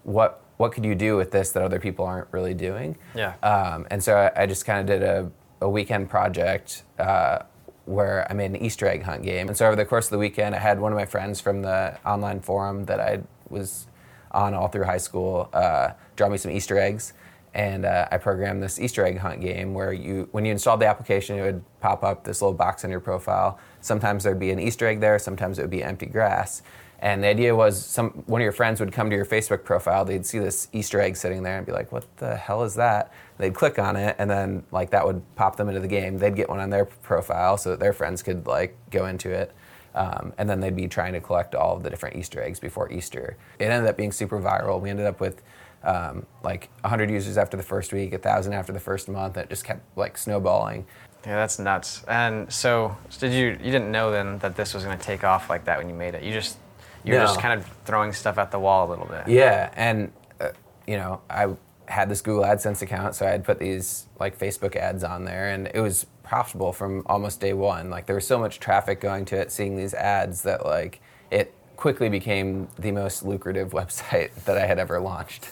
what 0.03 0.43
what 0.57 0.71
could 0.71 0.83
you 0.83 0.95
do 0.95 1.15
with 1.15 1.31
this 1.31 1.51
that 1.51 1.61
other 1.61 1.79
people 1.79 2.05
aren't 2.05 2.27
really 2.31 2.55
doing? 2.55 2.97
Yeah. 3.13 3.35
Um, 3.43 3.85
and 3.91 4.03
so 4.03 4.17
I, 4.17 4.43
I 4.43 4.45
just 4.47 4.65
kind 4.65 4.79
of 4.79 4.87
did 4.87 5.03
a, 5.07 5.31
a 5.61 5.69
weekend 5.69 6.09
project 6.09 6.81
uh, 6.97 7.39
where 7.85 8.25
I 8.29 8.33
made 8.33 8.49
an 8.51 8.57
Easter 8.57 8.87
egg 8.87 9.03
hunt 9.03 9.21
game. 9.21 9.47
And 9.47 9.55
so 9.55 9.67
over 9.67 9.75
the 9.75 9.85
course 9.85 10.07
of 10.07 10.11
the 10.11 10.17
weekend, 10.17 10.55
I 10.55 10.57
had 10.57 10.79
one 10.79 10.91
of 10.91 10.97
my 10.97 11.05
friends 11.05 11.39
from 11.39 11.61
the 11.61 11.99
online 12.03 12.39
forum 12.39 12.85
that 12.85 12.99
I 12.99 13.21
was 13.49 13.85
on 14.31 14.55
all 14.55 14.67
through 14.67 14.85
high 14.85 14.97
school 14.97 15.49
uh, 15.53 15.91
draw 16.15 16.29
me 16.29 16.37
some 16.37 16.51
Easter 16.51 16.79
eggs. 16.79 17.13
And 17.57 17.85
uh, 17.85 18.07
I 18.11 18.19
programmed 18.19 18.61
this 18.61 18.79
Easter 18.79 19.03
egg 19.03 19.17
hunt 19.17 19.41
game 19.41 19.73
where 19.73 19.91
you, 19.91 20.29
when 20.31 20.45
you 20.45 20.51
installed 20.51 20.79
the 20.79 20.85
application, 20.85 21.39
it 21.39 21.41
would 21.41 21.63
pop 21.81 22.03
up 22.03 22.23
this 22.23 22.39
little 22.39 22.53
box 22.53 22.83
in 22.83 22.91
your 22.91 22.99
profile. 22.99 23.57
Sometimes 23.81 24.23
there'd 24.23 24.39
be 24.39 24.51
an 24.51 24.59
Easter 24.59 24.85
egg 24.85 24.99
there, 24.99 25.17
sometimes 25.17 25.57
it 25.57 25.63
would 25.63 25.71
be 25.71 25.83
empty 25.83 26.05
grass. 26.05 26.61
And 26.99 27.23
the 27.23 27.27
idea 27.27 27.55
was 27.55 27.83
some 27.83 28.09
one 28.27 28.41
of 28.41 28.43
your 28.43 28.51
friends 28.51 28.79
would 28.79 28.91
come 28.91 29.09
to 29.09 29.15
your 29.15 29.25
Facebook 29.25 29.63
profile, 29.63 30.05
they'd 30.05 30.25
see 30.25 30.37
this 30.37 30.67
Easter 30.71 31.01
egg 31.01 31.15
sitting 31.15 31.41
there 31.41 31.57
and 31.57 31.65
be 31.65 31.71
like, 31.71 31.91
"What 31.91 32.05
the 32.17 32.35
hell 32.35 32.63
is 32.63 32.75
that?" 32.75 33.11
They'd 33.39 33.53
click 33.53 33.79
on 33.79 33.95
it, 33.95 34.15
and 34.19 34.29
then 34.29 34.63
like 34.71 34.91
that 34.91 35.05
would 35.05 35.21
pop 35.35 35.57
them 35.57 35.67
into 35.67 35.79
the 35.79 35.87
game. 35.87 36.17
They'd 36.17 36.35
get 36.35 36.49
one 36.49 36.59
on 36.59 36.69
their 36.69 36.85
profile 36.85 37.57
so 37.57 37.71
that 37.71 37.79
their 37.79 37.93
friends 37.93 38.23
could 38.23 38.47
like 38.47 38.75
go 38.91 39.05
into 39.07 39.31
it. 39.31 39.51
Um, 39.93 40.33
and 40.37 40.47
then 40.47 40.59
they'd 40.59 40.75
be 40.75 40.87
trying 40.87 41.13
to 41.13 41.19
collect 41.19 41.55
all 41.55 41.75
of 41.75 41.81
the 41.81 41.89
different 41.89 42.17
Easter 42.17 42.41
eggs 42.41 42.59
before 42.59 42.91
Easter. 42.91 43.35
It 43.57 43.65
ended 43.65 43.89
up 43.89 43.97
being 43.97 44.11
super 44.11 44.39
viral. 44.39 44.79
We 44.79 44.91
ended 44.91 45.07
up 45.07 45.19
with 45.19 45.41
um, 45.87 46.25
like 46.43 46.69
100 46.81 47.09
users 47.09 47.37
after 47.37 47.55
the 47.57 47.63
first 47.63 47.93
week, 47.93 48.11
1,000 48.11 48.53
after 48.53 48.73
the 48.73 48.79
first 48.79 49.07
month. 49.07 49.37
It 49.37 49.49
just 49.49 49.63
kept 49.63 49.81
like 49.97 50.17
snowballing. 50.17 50.85
Yeah, 51.25 51.35
that's 51.37 51.57
nuts. 51.59 52.03
And 52.07 52.51
so, 52.51 52.95
did 53.19 53.33
you 53.33 53.47
you 53.65 53.71
didn't 53.71 53.91
know 53.91 54.11
then 54.11 54.37
that 54.39 54.55
this 54.55 54.73
was 54.73 54.83
going 54.83 54.97
to 54.97 55.03
take 55.03 55.23
off 55.23 55.49
like 55.49 55.65
that 55.65 55.77
when 55.77 55.89
you 55.89 55.95
made 55.95 56.13
it? 56.13 56.23
You 56.23 56.31
just 56.33 56.57
you 57.03 57.13
were 57.13 57.19
No. 57.19 57.25
just 57.25 57.39
kind 57.39 57.59
of 57.59 57.65
throwing 57.85 58.13
stuff 58.13 58.37
at 58.37 58.51
the 58.51 58.59
wall 58.59 58.87
a 58.87 58.89
little 58.89 59.07
bit. 59.07 59.27
Yeah, 59.27 59.71
and 59.75 60.11
uh, 60.39 60.49
you 60.85 60.97
know, 60.97 61.21
I 61.29 61.47
had 61.87 62.09
this 62.09 62.21
Google 62.21 62.43
AdSense 62.43 62.81
account, 62.81 63.15
so 63.15 63.25
I 63.25 63.31
had 63.31 63.43
put 63.43 63.59
these 63.59 64.07
like 64.19 64.37
Facebook 64.37 64.75
ads 64.75 65.03
on 65.03 65.23
there, 65.25 65.49
and 65.49 65.69
it 65.73 65.79
was 65.79 66.05
profitable 66.23 66.71
from 66.73 67.03
almost 67.07 67.39
day 67.39 67.53
one. 67.53 67.89
Like 67.89 68.05
there 68.05 68.15
was 68.15 68.27
so 68.27 68.37
much 68.37 68.59
traffic 68.59 68.99
going 69.01 69.25
to 69.25 69.37
it, 69.37 69.51
seeing 69.51 69.75
these 69.75 69.93
ads 69.93 70.41
that 70.43 70.65
like 70.65 71.01
it 71.31 71.53
quickly 71.77 72.09
became 72.09 72.67
the 72.77 72.91
most 72.91 73.23
lucrative 73.23 73.71
website 73.79 74.33
that 74.45 74.57
I 74.57 74.65
had 74.65 74.79
ever 74.79 74.99
launched. 74.99 75.49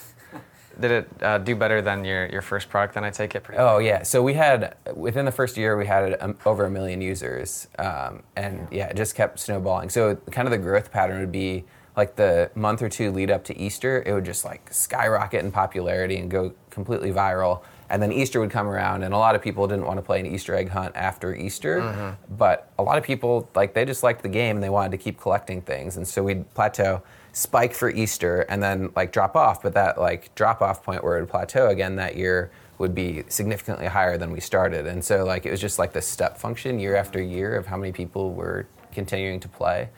Did 0.80 0.90
it 0.90 1.08
uh, 1.22 1.38
do 1.38 1.56
better 1.56 1.80
than 1.80 2.04
your, 2.04 2.26
your 2.26 2.42
first 2.42 2.68
product? 2.68 2.94
Then 2.94 3.04
I 3.04 3.10
take 3.10 3.34
it. 3.34 3.42
Pretty 3.42 3.58
Oh 3.60 3.78
yeah, 3.78 4.02
so 4.02 4.22
we 4.22 4.34
had 4.34 4.76
within 4.94 5.24
the 5.24 5.32
first 5.32 5.56
year 5.56 5.76
we 5.76 5.86
had 5.86 6.16
um, 6.20 6.36
over 6.44 6.66
a 6.66 6.70
million 6.70 7.00
users, 7.00 7.68
um, 7.78 8.22
and 8.36 8.68
yeah, 8.70 8.88
it 8.88 8.96
just 8.96 9.14
kept 9.14 9.40
snowballing. 9.40 9.88
So 9.88 10.16
kind 10.30 10.46
of 10.46 10.52
the 10.52 10.58
growth 10.58 10.90
pattern 10.90 11.20
would 11.20 11.32
be 11.32 11.64
like 11.96 12.14
the 12.16 12.50
month 12.54 12.82
or 12.82 12.88
two 12.90 13.10
lead 13.10 13.30
up 13.30 13.42
to 13.44 13.58
Easter, 13.58 14.02
it 14.04 14.12
would 14.12 14.24
just 14.24 14.44
like 14.44 14.68
skyrocket 14.70 15.42
in 15.42 15.50
popularity 15.50 16.18
and 16.18 16.30
go 16.30 16.52
completely 16.68 17.10
viral. 17.10 17.62
And 17.88 18.02
then 18.02 18.12
Easter 18.12 18.40
would 18.40 18.50
come 18.50 18.66
around, 18.66 19.04
and 19.04 19.14
a 19.14 19.16
lot 19.16 19.34
of 19.34 19.42
people 19.42 19.66
didn't 19.66 19.86
want 19.86 19.96
to 19.96 20.02
play 20.02 20.20
an 20.20 20.26
Easter 20.26 20.54
egg 20.54 20.68
hunt 20.68 20.94
after 20.96 21.34
Easter, 21.34 22.16
but 22.36 22.70
a 22.78 22.82
lot 22.82 22.98
of 22.98 23.04
people 23.04 23.48
like 23.54 23.74
they 23.74 23.84
just 23.84 24.02
liked 24.02 24.22
the 24.22 24.28
game 24.28 24.56
and 24.56 24.62
they 24.62 24.68
wanted 24.68 24.90
to 24.90 24.98
keep 24.98 25.18
collecting 25.18 25.62
things, 25.62 25.96
and 25.96 26.06
so 26.06 26.22
we'd 26.22 26.52
plateau 26.52 27.02
spike 27.36 27.74
for 27.74 27.90
Easter 27.90 28.46
and 28.48 28.62
then 28.62 28.90
like 28.96 29.12
drop 29.12 29.36
off, 29.36 29.62
but 29.62 29.74
that 29.74 29.98
like 30.00 30.34
drop 30.34 30.62
off 30.62 30.82
point 30.82 31.04
where 31.04 31.18
it 31.18 31.20
would 31.20 31.28
plateau 31.28 31.68
again 31.68 31.96
that 31.96 32.16
year 32.16 32.50
would 32.78 32.94
be 32.94 33.24
significantly 33.28 33.84
higher 33.84 34.16
than 34.16 34.32
we 34.32 34.40
started. 34.40 34.86
And 34.86 35.04
so 35.04 35.22
like 35.22 35.44
it 35.44 35.50
was 35.50 35.60
just 35.60 35.78
like 35.78 35.92
this 35.92 36.06
step 36.06 36.38
function 36.38 36.78
year 36.78 36.96
after 36.96 37.20
year 37.20 37.54
of 37.54 37.66
how 37.66 37.76
many 37.76 37.92
people 37.92 38.32
were 38.32 38.66
continuing 38.90 39.38
to 39.40 39.48
play. 39.48 39.90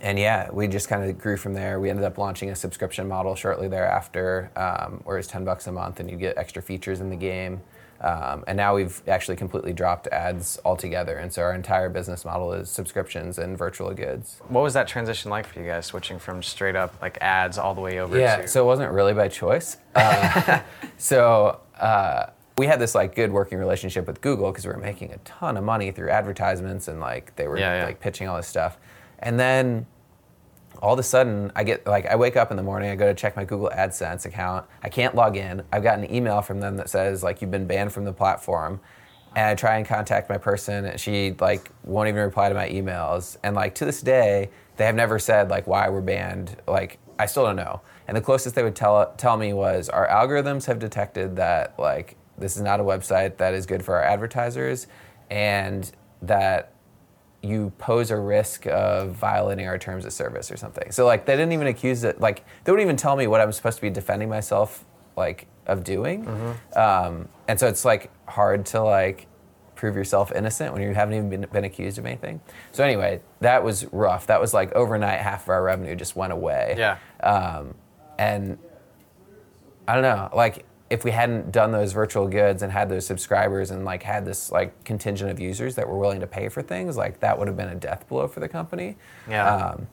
And 0.00 0.18
yeah, 0.18 0.48
we 0.50 0.66
just 0.66 0.88
kind 0.88 1.04
of 1.04 1.18
grew 1.18 1.36
from 1.36 1.52
there. 1.52 1.78
We 1.78 1.90
ended 1.90 2.06
up 2.06 2.16
launching 2.16 2.48
a 2.48 2.56
subscription 2.56 3.06
model 3.06 3.34
shortly 3.34 3.68
thereafter, 3.68 4.50
um, 4.56 5.02
where 5.04 5.18
it's 5.18 5.28
10 5.28 5.44
bucks 5.44 5.66
a 5.66 5.72
month 5.72 6.00
and 6.00 6.10
you 6.10 6.16
get 6.16 6.38
extra 6.38 6.62
features 6.62 7.02
in 7.02 7.10
the 7.10 7.16
game. 7.16 7.60
Um, 8.00 8.44
and 8.46 8.56
now 8.56 8.76
we've 8.76 9.02
actually 9.08 9.36
completely 9.36 9.72
dropped 9.72 10.06
ads 10.08 10.58
altogether. 10.64 11.16
And 11.18 11.32
so 11.32 11.42
our 11.42 11.52
entire 11.52 11.88
business 11.88 12.24
model 12.24 12.52
is 12.52 12.70
subscriptions 12.70 13.38
and 13.38 13.58
virtual 13.58 13.92
goods. 13.92 14.40
What 14.48 14.62
was 14.62 14.72
that 14.74 14.86
transition 14.86 15.30
like 15.32 15.46
for 15.46 15.58
you 15.60 15.66
guys, 15.66 15.86
switching 15.86 16.18
from 16.20 16.42
straight 16.42 16.76
up 16.76 16.94
like 17.02 17.18
ads 17.20 17.58
all 17.58 17.74
the 17.74 17.80
way 17.80 17.98
over 17.98 18.16
Yeah, 18.18 18.42
to? 18.42 18.48
so 18.48 18.62
it 18.62 18.66
wasn't 18.66 18.92
really 18.92 19.14
by 19.14 19.26
choice. 19.28 19.78
Uh, 19.96 20.60
so 20.96 21.60
uh, 21.80 22.26
we 22.56 22.66
had 22.66 22.78
this 22.80 22.94
like 22.94 23.14
good 23.16 23.32
working 23.32 23.58
relationship 23.58 24.06
with 24.06 24.20
Google 24.20 24.52
because 24.52 24.64
we 24.64 24.72
were 24.72 24.78
making 24.78 25.12
a 25.12 25.18
ton 25.18 25.56
of 25.56 25.64
money 25.64 25.90
through 25.90 26.10
advertisements 26.10 26.86
and 26.88 27.00
like 27.00 27.34
they 27.36 27.48
were 27.48 27.58
Yeah, 27.58 27.80
yeah. 27.80 27.84
like 27.86 27.98
pitching 28.00 28.28
all 28.28 28.36
this 28.36 28.46
stuff. 28.46 28.78
And 29.18 29.40
then 29.40 29.86
all 30.80 30.92
of 30.92 30.98
a 30.98 31.02
sudden 31.02 31.52
I 31.56 31.64
get 31.64 31.86
like 31.86 32.06
I 32.06 32.16
wake 32.16 32.36
up 32.36 32.50
in 32.50 32.56
the 32.56 32.62
morning, 32.62 32.90
I 32.90 32.96
go 32.96 33.06
to 33.06 33.14
check 33.14 33.36
my 33.36 33.44
Google 33.44 33.70
AdSense 33.70 34.26
account. 34.26 34.66
I 34.82 34.88
can't 34.88 35.14
log 35.14 35.36
in. 35.36 35.62
I've 35.72 35.82
got 35.82 35.98
an 35.98 36.12
email 36.12 36.42
from 36.42 36.60
them 36.60 36.76
that 36.76 36.88
says 36.88 37.22
like 37.22 37.40
you've 37.40 37.50
been 37.50 37.66
banned 37.66 37.92
from 37.92 38.04
the 38.04 38.12
platform. 38.12 38.80
And 39.36 39.46
I 39.46 39.54
try 39.54 39.76
and 39.76 39.86
contact 39.86 40.30
my 40.30 40.38
person 40.38 40.86
and 40.86 40.98
she 40.98 41.34
like 41.38 41.70
won't 41.84 42.08
even 42.08 42.22
reply 42.22 42.48
to 42.48 42.54
my 42.54 42.68
emails. 42.68 43.36
And 43.42 43.54
like 43.54 43.74
to 43.76 43.84
this 43.84 44.00
day, 44.00 44.50
they 44.76 44.86
have 44.86 44.94
never 44.94 45.18
said 45.18 45.50
like 45.50 45.66
why 45.66 45.88
we're 45.88 46.00
banned. 46.00 46.56
Like 46.66 46.98
I 47.18 47.26
still 47.26 47.44
don't 47.44 47.56
know. 47.56 47.80
And 48.06 48.16
the 48.16 48.20
closest 48.20 48.54
they 48.54 48.62
would 48.62 48.76
tell 48.76 49.12
tell 49.16 49.36
me 49.36 49.52
was 49.52 49.88
our 49.88 50.08
algorithms 50.08 50.66
have 50.66 50.78
detected 50.78 51.36
that 51.36 51.78
like 51.78 52.16
this 52.38 52.56
is 52.56 52.62
not 52.62 52.80
a 52.80 52.84
website 52.84 53.36
that 53.38 53.54
is 53.54 53.66
good 53.66 53.84
for 53.84 53.96
our 53.96 54.02
advertisers 54.04 54.86
and 55.30 55.90
that 56.22 56.72
you 57.42 57.72
pose 57.78 58.10
a 58.10 58.16
risk 58.16 58.66
of 58.66 59.12
violating 59.12 59.66
our 59.66 59.78
terms 59.78 60.04
of 60.04 60.12
service 60.12 60.50
or 60.50 60.56
something. 60.56 60.90
So 60.90 61.06
like 61.06 61.24
they 61.24 61.34
didn't 61.34 61.52
even 61.52 61.68
accuse 61.68 62.04
it. 62.04 62.20
Like 62.20 62.44
they 62.64 62.72
wouldn't 62.72 62.86
even 62.86 62.96
tell 62.96 63.16
me 63.16 63.26
what 63.26 63.40
I'm 63.40 63.52
supposed 63.52 63.76
to 63.76 63.82
be 63.82 63.90
defending 63.90 64.28
myself 64.28 64.84
like 65.16 65.46
of 65.66 65.84
doing. 65.84 66.26
Um, 66.74 67.28
and 67.46 67.58
so 67.58 67.68
it's 67.68 67.84
like 67.84 68.10
hard 68.26 68.66
to 68.66 68.82
like 68.82 69.26
prove 69.76 69.94
yourself 69.94 70.32
innocent 70.32 70.72
when 70.72 70.82
you 70.82 70.92
haven't 70.92 71.14
even 71.14 71.30
been, 71.30 71.46
been 71.52 71.64
accused 71.64 71.98
of 71.98 72.06
anything. 72.06 72.40
So 72.72 72.82
anyway, 72.82 73.20
that 73.40 73.62
was 73.62 73.84
rough. 73.92 74.26
That 74.26 74.40
was 74.40 74.52
like 74.52 74.72
overnight 74.72 75.20
half 75.20 75.44
of 75.44 75.50
our 75.50 75.62
revenue 75.62 75.94
just 75.94 76.16
went 76.16 76.32
away. 76.32 76.74
Yeah. 76.76 76.98
Um, 77.22 77.74
and 78.18 78.58
I 79.86 79.94
don't 79.94 80.02
know, 80.02 80.28
like 80.34 80.64
if 80.90 81.04
we 81.04 81.10
hadn't 81.10 81.52
done 81.52 81.70
those 81.70 81.92
virtual 81.92 82.26
goods 82.26 82.62
and 82.62 82.72
had 82.72 82.88
those 82.88 83.06
subscribers 83.06 83.70
and 83.70 83.84
like 83.84 84.02
had 84.02 84.24
this 84.24 84.50
like 84.50 84.84
contingent 84.84 85.30
of 85.30 85.38
users 85.38 85.74
that 85.74 85.86
were 85.86 85.98
willing 85.98 86.20
to 86.20 86.26
pay 86.26 86.48
for 86.48 86.62
things, 86.62 86.96
like 86.96 87.20
that 87.20 87.38
would 87.38 87.46
have 87.46 87.56
been 87.56 87.68
a 87.68 87.74
death 87.74 88.08
blow 88.08 88.26
for 88.26 88.40
the 88.40 88.48
company. 88.48 88.96
Yeah. 89.28 89.54
Um, 89.54 89.86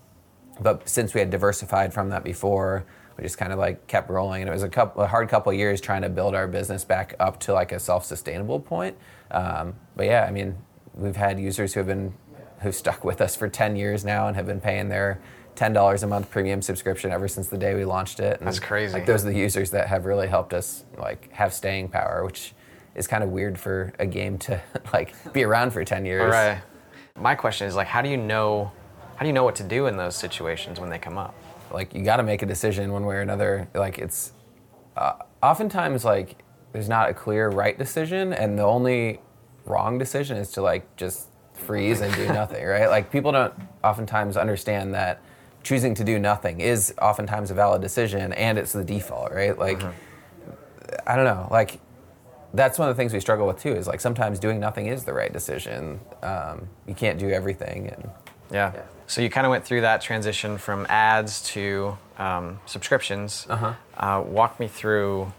but 0.61 0.87
since 0.87 1.13
we 1.13 1.19
had 1.19 1.29
diversified 1.29 1.93
from 1.93 2.09
that 2.09 2.23
before, 2.23 2.85
we 3.17 3.23
just 3.23 3.37
kind 3.37 3.51
of 3.51 3.59
like 3.59 3.87
kept 3.87 4.09
rolling, 4.09 4.41
and 4.41 4.49
it 4.49 4.53
was 4.53 4.63
a 4.63 4.69
couple, 4.69 5.03
a 5.03 5.07
hard 5.07 5.29
couple 5.29 5.51
of 5.51 5.57
years 5.57 5.79
trying 5.79 6.01
to 6.01 6.09
build 6.09 6.35
our 6.35 6.47
business 6.47 6.83
back 6.83 7.15
up 7.19 7.39
to 7.41 7.53
like 7.53 7.71
a 7.71 7.79
self-sustainable 7.79 8.59
point. 8.59 8.97
Um, 9.31 9.75
but 9.95 10.05
yeah, 10.05 10.25
I 10.25 10.31
mean, 10.31 10.57
we've 10.93 11.15
had 11.15 11.39
users 11.39 11.73
who 11.73 11.81
have 11.81 11.87
been 11.87 12.13
who've 12.61 12.75
stuck 12.75 13.03
with 13.03 13.21
us 13.21 13.35
for 13.35 13.47
10 13.47 13.75
years 13.75 14.05
now 14.05 14.27
and 14.27 14.35
have 14.35 14.45
been 14.45 14.61
paying 14.61 14.89
their 14.89 15.19
$10 15.55 16.03
a 16.03 16.07
month 16.07 16.29
premium 16.29 16.61
subscription 16.61 17.11
ever 17.11 17.27
since 17.27 17.47
the 17.47 17.57
day 17.57 17.75
we 17.75 17.85
launched 17.85 18.19
it. 18.19 18.39
And, 18.39 18.47
That's 18.47 18.59
crazy. 18.59 18.93
Like 18.93 19.05
those 19.05 19.25
are 19.25 19.31
the 19.31 19.37
users 19.37 19.71
that 19.71 19.87
have 19.87 20.05
really 20.05 20.27
helped 20.27 20.53
us 20.53 20.85
like 20.97 21.31
have 21.31 21.53
staying 21.53 21.89
power, 21.89 22.25
which 22.25 22.53
is 22.95 23.07
kind 23.07 23.23
of 23.23 23.29
weird 23.29 23.59
for 23.59 23.93
a 23.99 24.05
game 24.05 24.37
to 24.39 24.61
like 24.93 25.13
be 25.33 25.43
around 25.43 25.71
for 25.71 25.83
10 25.83 26.05
years. 26.05 26.31
Right. 26.31 26.61
My 27.17 27.35
question 27.35 27.67
is 27.67 27.75
like, 27.75 27.87
how 27.87 28.01
do 28.01 28.09
you 28.09 28.17
know? 28.17 28.71
How 29.15 29.21
do 29.21 29.27
you 29.27 29.33
know 29.33 29.45
what 29.45 29.55
to 29.55 29.63
do 29.63 29.87
in 29.87 29.95
those 29.95 30.13
situations 30.13 30.77
when 30.77 30.89
they 30.89 30.99
come 30.99 31.17
up? 31.17 31.33
like 31.71 31.93
you 31.93 32.03
got 32.03 32.17
to 32.17 32.23
make 32.23 32.41
a 32.41 32.45
decision 32.45 32.91
one 32.91 33.05
way 33.05 33.15
or 33.15 33.21
another 33.21 33.67
like 33.73 33.97
it's 33.97 34.31
uh, 34.97 35.13
oftentimes 35.41 36.05
like 36.05 36.37
there's 36.71 36.89
not 36.89 37.09
a 37.09 37.13
clear 37.13 37.49
right 37.49 37.77
decision 37.77 38.33
and 38.33 38.57
the 38.57 38.63
only 38.63 39.19
wrong 39.65 39.97
decision 39.97 40.37
is 40.37 40.51
to 40.51 40.61
like 40.61 40.95
just 40.95 41.27
freeze 41.53 42.01
and 42.01 42.13
do 42.15 42.27
nothing 42.33 42.65
right 42.65 42.89
like 42.89 43.11
people 43.11 43.31
don't 43.31 43.53
oftentimes 43.83 44.37
understand 44.37 44.93
that 44.93 45.21
choosing 45.65 45.93
to 45.95 46.03
do 46.03 46.19
nothing 46.19 46.61
is 46.61 46.93
oftentimes 47.01 47.51
a 47.51 47.53
valid 47.53 47.81
decision 47.81 48.31
and 48.33 48.57
it's 48.57 48.71
the 48.71 48.83
default 48.83 49.31
right 49.31 49.57
like 49.57 49.81
i 51.07 51.15
don't 51.15 51.25
know 51.25 51.47
like 51.51 51.79
that's 52.53 52.79
one 52.79 52.87
of 52.87 52.95
the 52.95 53.01
things 53.01 53.11
we 53.11 53.19
struggle 53.19 53.47
with 53.47 53.59
too 53.59 53.73
is 53.73 53.87
like 53.87 53.99
sometimes 53.99 54.39
doing 54.39 54.59
nothing 54.59 54.85
is 54.85 55.03
the 55.03 55.11
right 55.11 55.33
decision 55.33 55.99
um, 56.23 56.69
you 56.87 56.95
can't 56.95 57.19
do 57.19 57.29
everything 57.29 57.87
and 57.87 58.09
Yeah. 58.51 58.71
So 59.07 59.21
you 59.21 59.29
kind 59.29 59.45
of 59.45 59.51
went 59.51 59.65
through 59.65 59.81
that 59.81 60.01
transition 60.01 60.57
from 60.57 60.85
ads 60.89 61.41
to 61.53 61.97
um, 62.17 62.59
subscriptions. 62.65 63.45
Uh-huh. 63.49 63.73
Uh, 63.97 64.21
walk 64.25 64.59
me 64.59 64.67
through. 64.67 65.31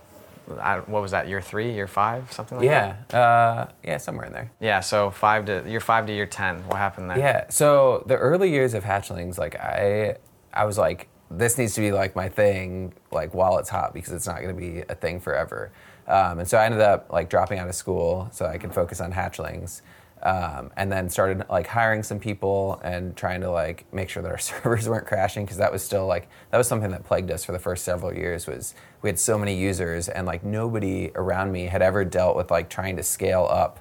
I, 0.61 0.79
what 0.81 1.03
was 1.03 1.11
that? 1.11 1.29
Year 1.29 1.41
three, 1.41 1.73
year 1.73 1.87
five, 1.87 2.33
something 2.33 2.59
like 2.59 2.69
that. 2.69 3.07
yeah 3.11 3.19
uh, 3.19 3.71
yeah 3.85 3.97
somewhere 3.99 4.27
in 4.27 4.33
there 4.33 4.51
Yeah. 4.61 4.81
So 4.81 5.11
five 5.11 5.47
to 5.47 5.65
year 5.69 5.81
five 5.81 6.07
to 6.07 6.13
year 6.13 6.27
ten. 6.27 6.67
What 6.69 6.77
happened 6.77 7.11
there? 7.11 7.19
Yeah. 7.19 7.47
So 7.51 8.05
the 8.07 8.17
early 8.17 8.51
years 8.51 8.75
of 8.75 8.85
hatchlings, 8.85 9.39
like 9.39 9.57
I, 9.57 10.17
I 10.53 10.65
was 10.65 10.79
like, 10.79 11.09
this 11.31 11.59
needs 11.59 11.75
to 11.75 11.81
be 11.81 11.93
like 11.93 12.15
my 12.15 12.29
thing, 12.29 12.95
like 13.11 13.35
while 13.35 13.59
it's 13.59 13.69
hot, 13.69 13.93
because 13.93 14.13
it's 14.13 14.27
not 14.27 14.41
going 14.43 14.55
to 14.55 14.61
be 14.61 14.83
a 14.89 14.95
thing 14.95 15.21
forever. 15.21 15.73
Um, 16.07 16.39
and 16.39 16.49
so 16.49 16.57
I 16.57 16.67
ended 16.67 16.81
up 16.81 17.11
like 17.13 17.29
dropping 17.29 17.59
out 17.59 17.69
of 17.69 17.75
school 17.75 18.29
so 18.33 18.47
I 18.47 18.59
could 18.59 18.73
focus 18.73 19.01
on 19.01 19.13
hatchlings. 19.13 19.83
Um, 20.23 20.71
and 20.77 20.91
then 20.91 21.11
started 21.11 21.45
like 21.51 21.67
hiring 21.67 22.03
some 22.03 22.19
people 22.19 22.81
and 22.83 23.15
trying 23.15 23.43
to 23.43 23.51
like 23.51 23.85
make 23.93 24.09
sure 24.09 24.23
that 24.23 24.33
our 24.33 24.39
servers 24.63 24.89
weren't 24.89 25.07
crashing 25.07 25.45
because 25.45 25.59
that 25.59 25.71
was 25.71 25.85
still 25.85 26.07
like 26.07 26.29
that 26.51 26.59
was 26.59 26.67
something 26.67 26.91
that 26.91 27.05
plagued 27.05 27.31
us 27.31 27.45
for 27.45 27.53
the 27.53 27.59
first 27.59 27.85
several 27.85 28.15
years 28.15 28.47
was 28.47 28.75
we 29.03 29.11
had 29.11 29.19
so 29.19 29.39
many 29.39 29.55
users 29.55 30.09
and 30.09 30.27
like 30.27 30.43
nobody 30.43 31.13
around 31.15 31.53
me 31.53 31.67
had 31.67 31.83
ever 31.83 32.05
dealt 32.05 32.35
with 32.35 32.51
like 32.51 32.71
trying 32.71 32.97
to 32.97 33.03
scale 33.03 33.47
up 33.51 33.79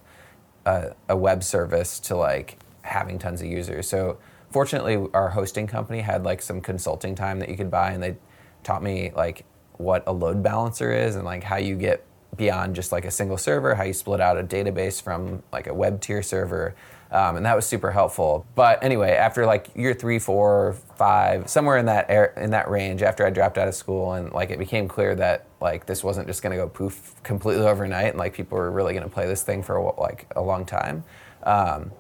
a, 0.66 0.94
a 1.08 1.16
web 1.16 1.44
service 1.44 2.00
to 2.02 2.16
like 2.16 2.60
having 2.82 3.18
tons 3.18 3.42
of 3.42 3.48
users. 3.48 3.88
So 3.88 4.18
fortunately 4.52 5.10
our 5.14 5.30
hosting 5.30 5.68
company 5.68 6.02
had 6.02 6.24
like 6.24 6.42
some 6.42 6.62
consulting 6.62 7.16
time 7.16 7.40
that 7.40 7.50
you 7.50 7.58
could 7.58 7.72
buy 7.72 7.92
and 7.92 8.04
they 8.04 8.18
taught 8.64 8.84
me 8.84 9.12
like 9.16 9.46
what 9.74 10.04
a 10.08 10.14
load 10.14 10.42
balancer 10.42 10.92
is 10.94 11.16
and 11.16 11.26
like 11.26 11.44
how 11.44 11.58
you 11.58 11.76
get 11.76 12.06
beyond 12.38 12.76
just 12.76 12.92
like 12.92 13.06
a 13.06 13.12
single 13.12 13.38
server, 13.38 13.76
how 13.76 13.84
you 13.84 13.94
split 13.94 14.22
out 14.22 14.38
a 14.38 14.44
database 14.44 15.02
from 15.02 15.44
like 15.52 15.68
a 15.68 15.74
web 15.74 16.02
tier 16.02 16.22
server. 16.22 16.76
Um, 17.12 17.38
and 17.38 17.46
that 17.46 17.56
was 17.56 17.66
super 17.66 17.92
helpful. 17.92 18.46
But 18.56 18.84
anyway, 18.84 19.12
after 19.12 19.46
like 19.46 19.70
year 19.76 19.94
three, 19.94 20.20
four, 20.20 20.76
five, 20.98 21.50
somewhere 21.50 21.78
in 21.78 21.86
that 21.86 22.10
air, 22.10 22.34
in 22.36 22.50
that 22.52 22.70
range, 22.70 23.04
after 23.04 23.26
I 23.26 23.30
dropped 23.30 23.58
out 23.58 23.68
of 23.68 23.76
school, 23.76 24.14
and 24.14 24.34
like 24.34 24.50
it 24.50 24.60
became 24.60 24.88
clear 24.88 25.16
that 25.16 25.46
like 25.62 25.86
this 25.86 26.04
wasn't 26.04 26.28
just 26.28 26.42
to 26.52 26.58
go 26.58 26.68
poof 26.68 27.16
completely 27.24 27.66
overnight, 27.66 28.08
and 28.08 28.18
like 28.18 28.34
people 28.34 28.58
were 28.58 28.72
really 28.72 28.94
to 29.04 29.10
play 29.10 29.28
this 29.28 29.44
thing 29.44 29.64
for 29.64 29.94
like 29.98 30.28
a 30.36 30.42
long 30.42 30.66
time. 30.66 31.04
Um, 31.44 31.92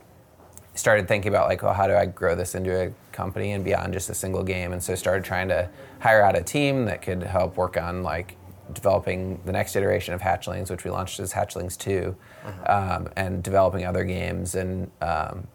started 0.73 1.07
thinking 1.07 1.29
about 1.29 1.47
like, 1.47 1.63
well, 1.63 1.73
how 1.73 1.87
do 1.87 1.95
I 1.95 2.05
grow 2.05 2.35
this 2.35 2.55
into 2.55 2.87
a 2.87 2.91
company 3.11 3.53
and 3.53 3.63
beyond 3.63 3.93
just 3.93 4.09
a 4.09 4.13
single 4.13 4.43
game? 4.43 4.73
And 4.73 4.83
so 4.83 4.95
started 4.95 5.23
trying 5.23 5.47
to 5.47 5.69
hire 5.99 6.21
out 6.21 6.37
a 6.37 6.43
team 6.43 6.85
that 6.85 7.01
could 7.01 7.23
help 7.23 7.55
work 7.55 7.77
on 7.77 8.03
like 8.03 8.35
developing 8.73 9.41
the 9.45 9.51
next 9.51 9.75
iteration 9.75 10.13
of 10.13 10.21
Hatchlings, 10.21 10.69
which 10.69 10.83
we 10.83 10.91
launched 10.91 11.19
as 11.19 11.33
Hatchlings 11.33 11.77
2, 11.77 12.15
uh-huh. 12.45 12.95
um, 12.95 13.09
and 13.15 13.43
developing 13.43 13.85
other 13.85 14.03
games. 14.03 14.55
And 14.55 14.91
um, 15.01 15.47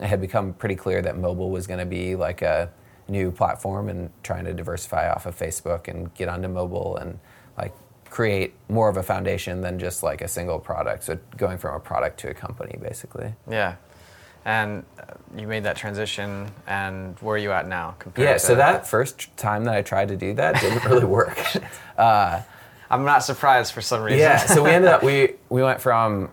it 0.00 0.06
had 0.06 0.20
become 0.20 0.52
pretty 0.52 0.76
clear 0.76 1.02
that 1.02 1.18
mobile 1.18 1.50
was 1.50 1.66
going 1.66 1.80
to 1.80 1.86
be 1.86 2.14
like 2.14 2.42
a 2.42 2.70
new 3.08 3.30
platform 3.30 3.88
and 3.88 4.10
trying 4.22 4.44
to 4.44 4.54
diversify 4.54 5.10
off 5.10 5.26
of 5.26 5.36
Facebook 5.36 5.88
and 5.88 6.12
get 6.14 6.28
onto 6.28 6.48
mobile 6.48 6.96
and 6.96 7.18
like 7.56 7.74
create 8.10 8.54
more 8.68 8.88
of 8.88 8.96
a 8.96 9.02
foundation 9.02 9.60
than 9.60 9.78
just 9.78 10.02
like 10.02 10.20
a 10.20 10.28
single 10.28 10.58
product. 10.58 11.04
So 11.04 11.18
going 11.36 11.58
from 11.58 11.74
a 11.74 11.80
product 11.80 12.20
to 12.20 12.30
a 12.30 12.34
company, 12.34 12.78
basically. 12.80 13.34
Yeah. 13.50 13.76
And 14.44 14.84
uh, 14.98 15.14
you 15.36 15.46
made 15.46 15.64
that 15.64 15.76
transition, 15.76 16.48
and 16.66 17.18
where 17.18 17.34
are 17.34 17.38
you 17.38 17.52
at 17.52 17.68
now? 17.68 17.96
yeah, 18.16 18.38
so 18.38 18.54
that 18.54 18.86
first 18.86 19.36
time 19.36 19.64
that 19.64 19.74
I 19.74 19.82
tried 19.82 20.08
to 20.08 20.16
do 20.16 20.32
that 20.34 20.60
didn't 20.60 20.84
really 20.84 21.04
work. 21.04 21.38
Uh, 21.98 22.40
I'm 22.90 23.04
not 23.04 23.22
surprised 23.22 23.72
for 23.72 23.82
some 23.82 24.02
reason. 24.02 24.20
Yeah, 24.20 24.38
so 24.38 24.62
we 24.64 24.70
ended 24.70 24.90
up 24.90 25.02
we 25.02 25.34
we 25.48 25.62
went 25.62 25.80
from 25.80 26.30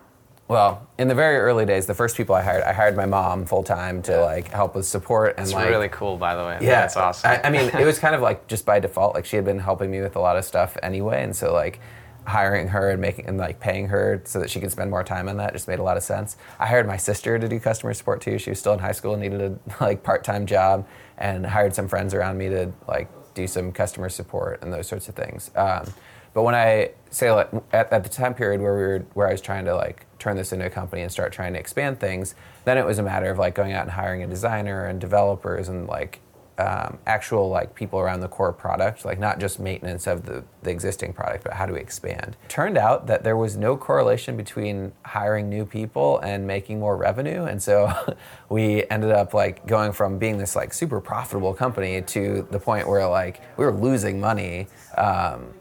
well, 0.48 0.86
in 0.96 1.08
the 1.08 1.14
very 1.14 1.38
early 1.38 1.66
days, 1.66 1.86
the 1.86 1.94
first 1.94 2.16
people 2.16 2.36
I 2.36 2.42
hired, 2.42 2.62
I 2.62 2.72
hired 2.72 2.96
my 2.96 3.06
mom 3.06 3.46
full 3.46 3.64
time 3.64 4.00
to 4.02 4.20
like 4.20 4.48
help 4.48 4.76
with 4.76 4.86
support 4.86 5.34
and 5.36 5.44
It's 5.44 5.52
like 5.52 5.68
really 5.68 5.88
cool, 5.88 6.16
by 6.16 6.36
the 6.36 6.44
way. 6.44 6.58
yeah, 6.60 6.82
that's 6.82 6.96
awesome. 6.96 7.30
I, 7.30 7.40
I 7.48 7.50
mean, 7.50 7.68
it 7.76 7.84
was 7.84 7.98
kind 8.04 8.14
of 8.14 8.20
like 8.20 8.46
just 8.46 8.64
by 8.64 8.78
default. 8.78 9.14
Like 9.14 9.24
she 9.24 9.34
had 9.34 9.44
been 9.44 9.58
helping 9.58 9.90
me 9.90 10.00
with 10.00 10.14
a 10.14 10.20
lot 10.20 10.36
of 10.36 10.44
stuff 10.44 10.76
anyway, 10.84 11.24
and 11.24 11.34
so 11.34 11.52
like 11.52 11.80
hiring 12.26 12.68
her 12.68 12.90
and 12.90 13.00
making 13.00 13.26
and 13.26 13.38
like 13.38 13.58
paying 13.58 13.88
her 13.88 14.20
so 14.24 14.38
that 14.40 14.50
she 14.50 14.60
could 14.60 14.70
spend 14.70 14.90
more 14.90 15.02
time 15.04 15.28
on 15.28 15.36
that 15.36 15.52
just 15.52 15.68
made 15.68 15.78
a 15.80 15.82
lot 15.82 15.96
of 15.96 16.02
sense. 16.04 16.36
I 16.60 16.66
hired 16.66 16.86
my 16.86 16.96
sister 16.96 17.38
to 17.38 17.48
do 17.48 17.58
customer 17.58 17.92
support 17.94 18.20
too. 18.20 18.38
She 18.38 18.50
was 18.50 18.58
still 18.60 18.72
in 18.72 18.78
high 18.78 18.92
school 18.92 19.14
and 19.14 19.22
needed 19.22 19.40
a 19.40 19.58
like 19.84 20.04
part 20.04 20.22
time 20.22 20.46
job, 20.46 20.86
and 21.18 21.44
hired 21.44 21.74
some 21.74 21.88
friends 21.88 22.14
around 22.14 22.38
me 22.38 22.48
to 22.50 22.72
like 22.86 23.08
do 23.34 23.48
some 23.48 23.72
customer 23.72 24.08
support 24.08 24.62
and 24.62 24.72
those 24.72 24.86
sorts 24.86 25.08
of 25.08 25.16
things. 25.16 25.50
Um, 25.56 25.92
but 26.36 26.42
when 26.42 26.54
I 26.54 26.90
say 27.08 27.32
like 27.32 27.48
at, 27.72 27.90
at 27.90 28.04
the 28.04 28.10
time 28.10 28.34
period 28.34 28.60
where 28.60 28.74
we 28.74 28.82
were 28.82 28.98
where 29.14 29.26
I 29.26 29.32
was 29.32 29.40
trying 29.40 29.64
to 29.64 29.74
like 29.74 30.04
turn 30.18 30.36
this 30.36 30.52
into 30.52 30.66
a 30.66 30.70
company 30.70 31.00
and 31.00 31.10
start 31.10 31.32
trying 31.32 31.54
to 31.54 31.58
expand 31.58 31.98
things, 31.98 32.34
then 32.66 32.76
it 32.76 32.84
was 32.84 32.98
a 32.98 33.02
matter 33.02 33.30
of 33.30 33.38
like 33.38 33.54
going 33.54 33.72
out 33.72 33.84
and 33.84 33.90
hiring 33.90 34.22
a 34.22 34.26
designer 34.26 34.84
and 34.84 35.00
developers 35.00 35.70
and 35.70 35.86
like 35.86 36.20
um, 36.58 36.98
actual 37.06 37.48
like 37.48 37.74
people 37.74 37.98
around 37.98 38.20
the 38.20 38.28
core 38.28 38.52
product, 38.52 39.06
like 39.06 39.18
not 39.18 39.40
just 39.40 39.58
maintenance 39.58 40.06
of 40.06 40.26
the, 40.26 40.44
the 40.62 40.70
existing 40.70 41.14
product, 41.14 41.42
but 41.42 41.54
how 41.54 41.64
do 41.64 41.72
we 41.72 41.80
expand? 41.80 42.36
Turned 42.48 42.76
out 42.76 43.06
that 43.06 43.24
there 43.24 43.38
was 43.38 43.56
no 43.56 43.74
correlation 43.74 44.36
between 44.36 44.92
hiring 45.06 45.48
new 45.48 45.64
people 45.64 46.18
and 46.18 46.46
making 46.46 46.78
more 46.78 46.98
revenue, 46.98 47.44
and 47.44 47.62
so 47.62 47.90
we 48.50 48.84
ended 48.90 49.10
up 49.10 49.32
like 49.32 49.66
going 49.66 49.92
from 49.92 50.18
being 50.18 50.36
this 50.36 50.54
like 50.54 50.74
super 50.74 51.00
profitable 51.00 51.54
company 51.54 52.02
to 52.02 52.46
the 52.50 52.60
point 52.60 52.86
where 52.86 53.08
like 53.08 53.40
we 53.56 53.64
were 53.64 53.72
losing 53.72 54.20
money. 54.20 54.66
Um, 54.98 55.54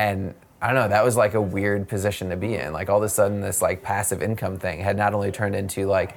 and 0.00 0.34
I 0.62 0.68
don't 0.68 0.76
know, 0.76 0.88
that 0.88 1.04
was 1.04 1.16
like 1.16 1.34
a 1.34 1.40
weird 1.40 1.88
position 1.88 2.30
to 2.30 2.36
be 2.36 2.54
in. 2.54 2.72
Like 2.72 2.88
all 2.88 2.98
of 2.98 3.02
a 3.02 3.08
sudden, 3.08 3.40
this 3.42 3.60
like 3.60 3.82
passive 3.82 4.22
income 4.22 4.58
thing 4.58 4.80
had 4.80 4.96
not 4.96 5.12
only 5.12 5.30
turned 5.30 5.54
into 5.54 5.86
like 5.86 6.16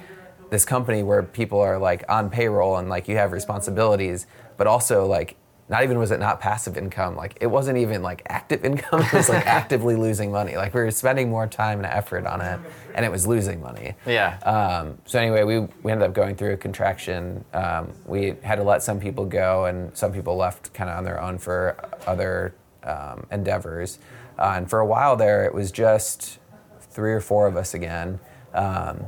this 0.50 0.64
company 0.64 1.04
where 1.04 1.22
people 1.22 1.60
are 1.60 1.78
like 1.78 2.04
on 2.08 2.30
payroll 2.30 2.78
and 2.78 2.88
like 2.88 3.10
you 3.10 3.18
have 3.18 3.34
responsibilities, 3.34 4.26
but 4.56 4.68
also 4.68 5.06
like 5.06 5.36
not 5.68 5.84
even 5.84 5.98
was 5.98 6.12
it 6.12 6.20
not 6.20 6.40
passive 6.40 6.78
income, 6.78 7.16
like 7.16 7.38
it 7.42 7.48
wasn't 7.48 7.78
even 7.78 8.02
like 8.02 8.22
active 8.28 8.64
income. 8.70 9.02
It 9.02 9.12
was 9.12 9.28
like 9.28 9.46
actively 9.46 9.98
losing 9.98 10.32
money. 10.32 10.56
Like 10.56 10.74
we 10.74 10.82
were 10.82 10.92
spending 10.92 11.30
more 11.30 11.48
time 11.48 11.80
and 11.80 11.86
effort 11.86 12.26
on 12.26 12.40
it, 12.40 12.60
and 12.96 13.06
it 13.06 13.12
was 13.12 13.28
losing 13.28 13.62
money. 13.62 13.96
Yeah. 14.06 14.38
Um, 14.40 14.98
so 15.06 15.20
anyway, 15.20 15.44
we 15.44 15.60
we 15.84 15.92
ended 15.92 16.08
up 16.08 16.14
going 16.14 16.36
through 16.36 16.54
a 16.54 16.58
contraction. 16.58 17.44
Um, 17.54 17.92
we 18.06 18.36
had 18.44 18.56
to 18.56 18.64
let 18.64 18.82
some 18.82 19.00
people 19.00 19.26
go, 19.26 19.66
and 19.66 19.96
some 19.98 20.14
people 20.14 20.38
left 20.38 20.74
kind 20.74 20.90
of 20.90 20.98
on 20.98 21.04
their 21.04 21.22
own 21.22 21.38
for 21.38 21.78
other 22.08 22.54
um, 22.86 23.26
endeavors. 23.32 24.00
Uh, 24.38 24.54
and 24.58 24.70
for 24.70 24.80
a 24.80 24.86
while 24.86 25.16
there, 25.16 25.46
it 25.46 25.54
was 25.54 25.72
just 25.72 26.40
three 26.80 27.14
or 27.14 27.22
four 27.22 27.48
of 27.48 27.58
us 27.58 27.74
again. 27.74 28.20
Um, 28.54 29.06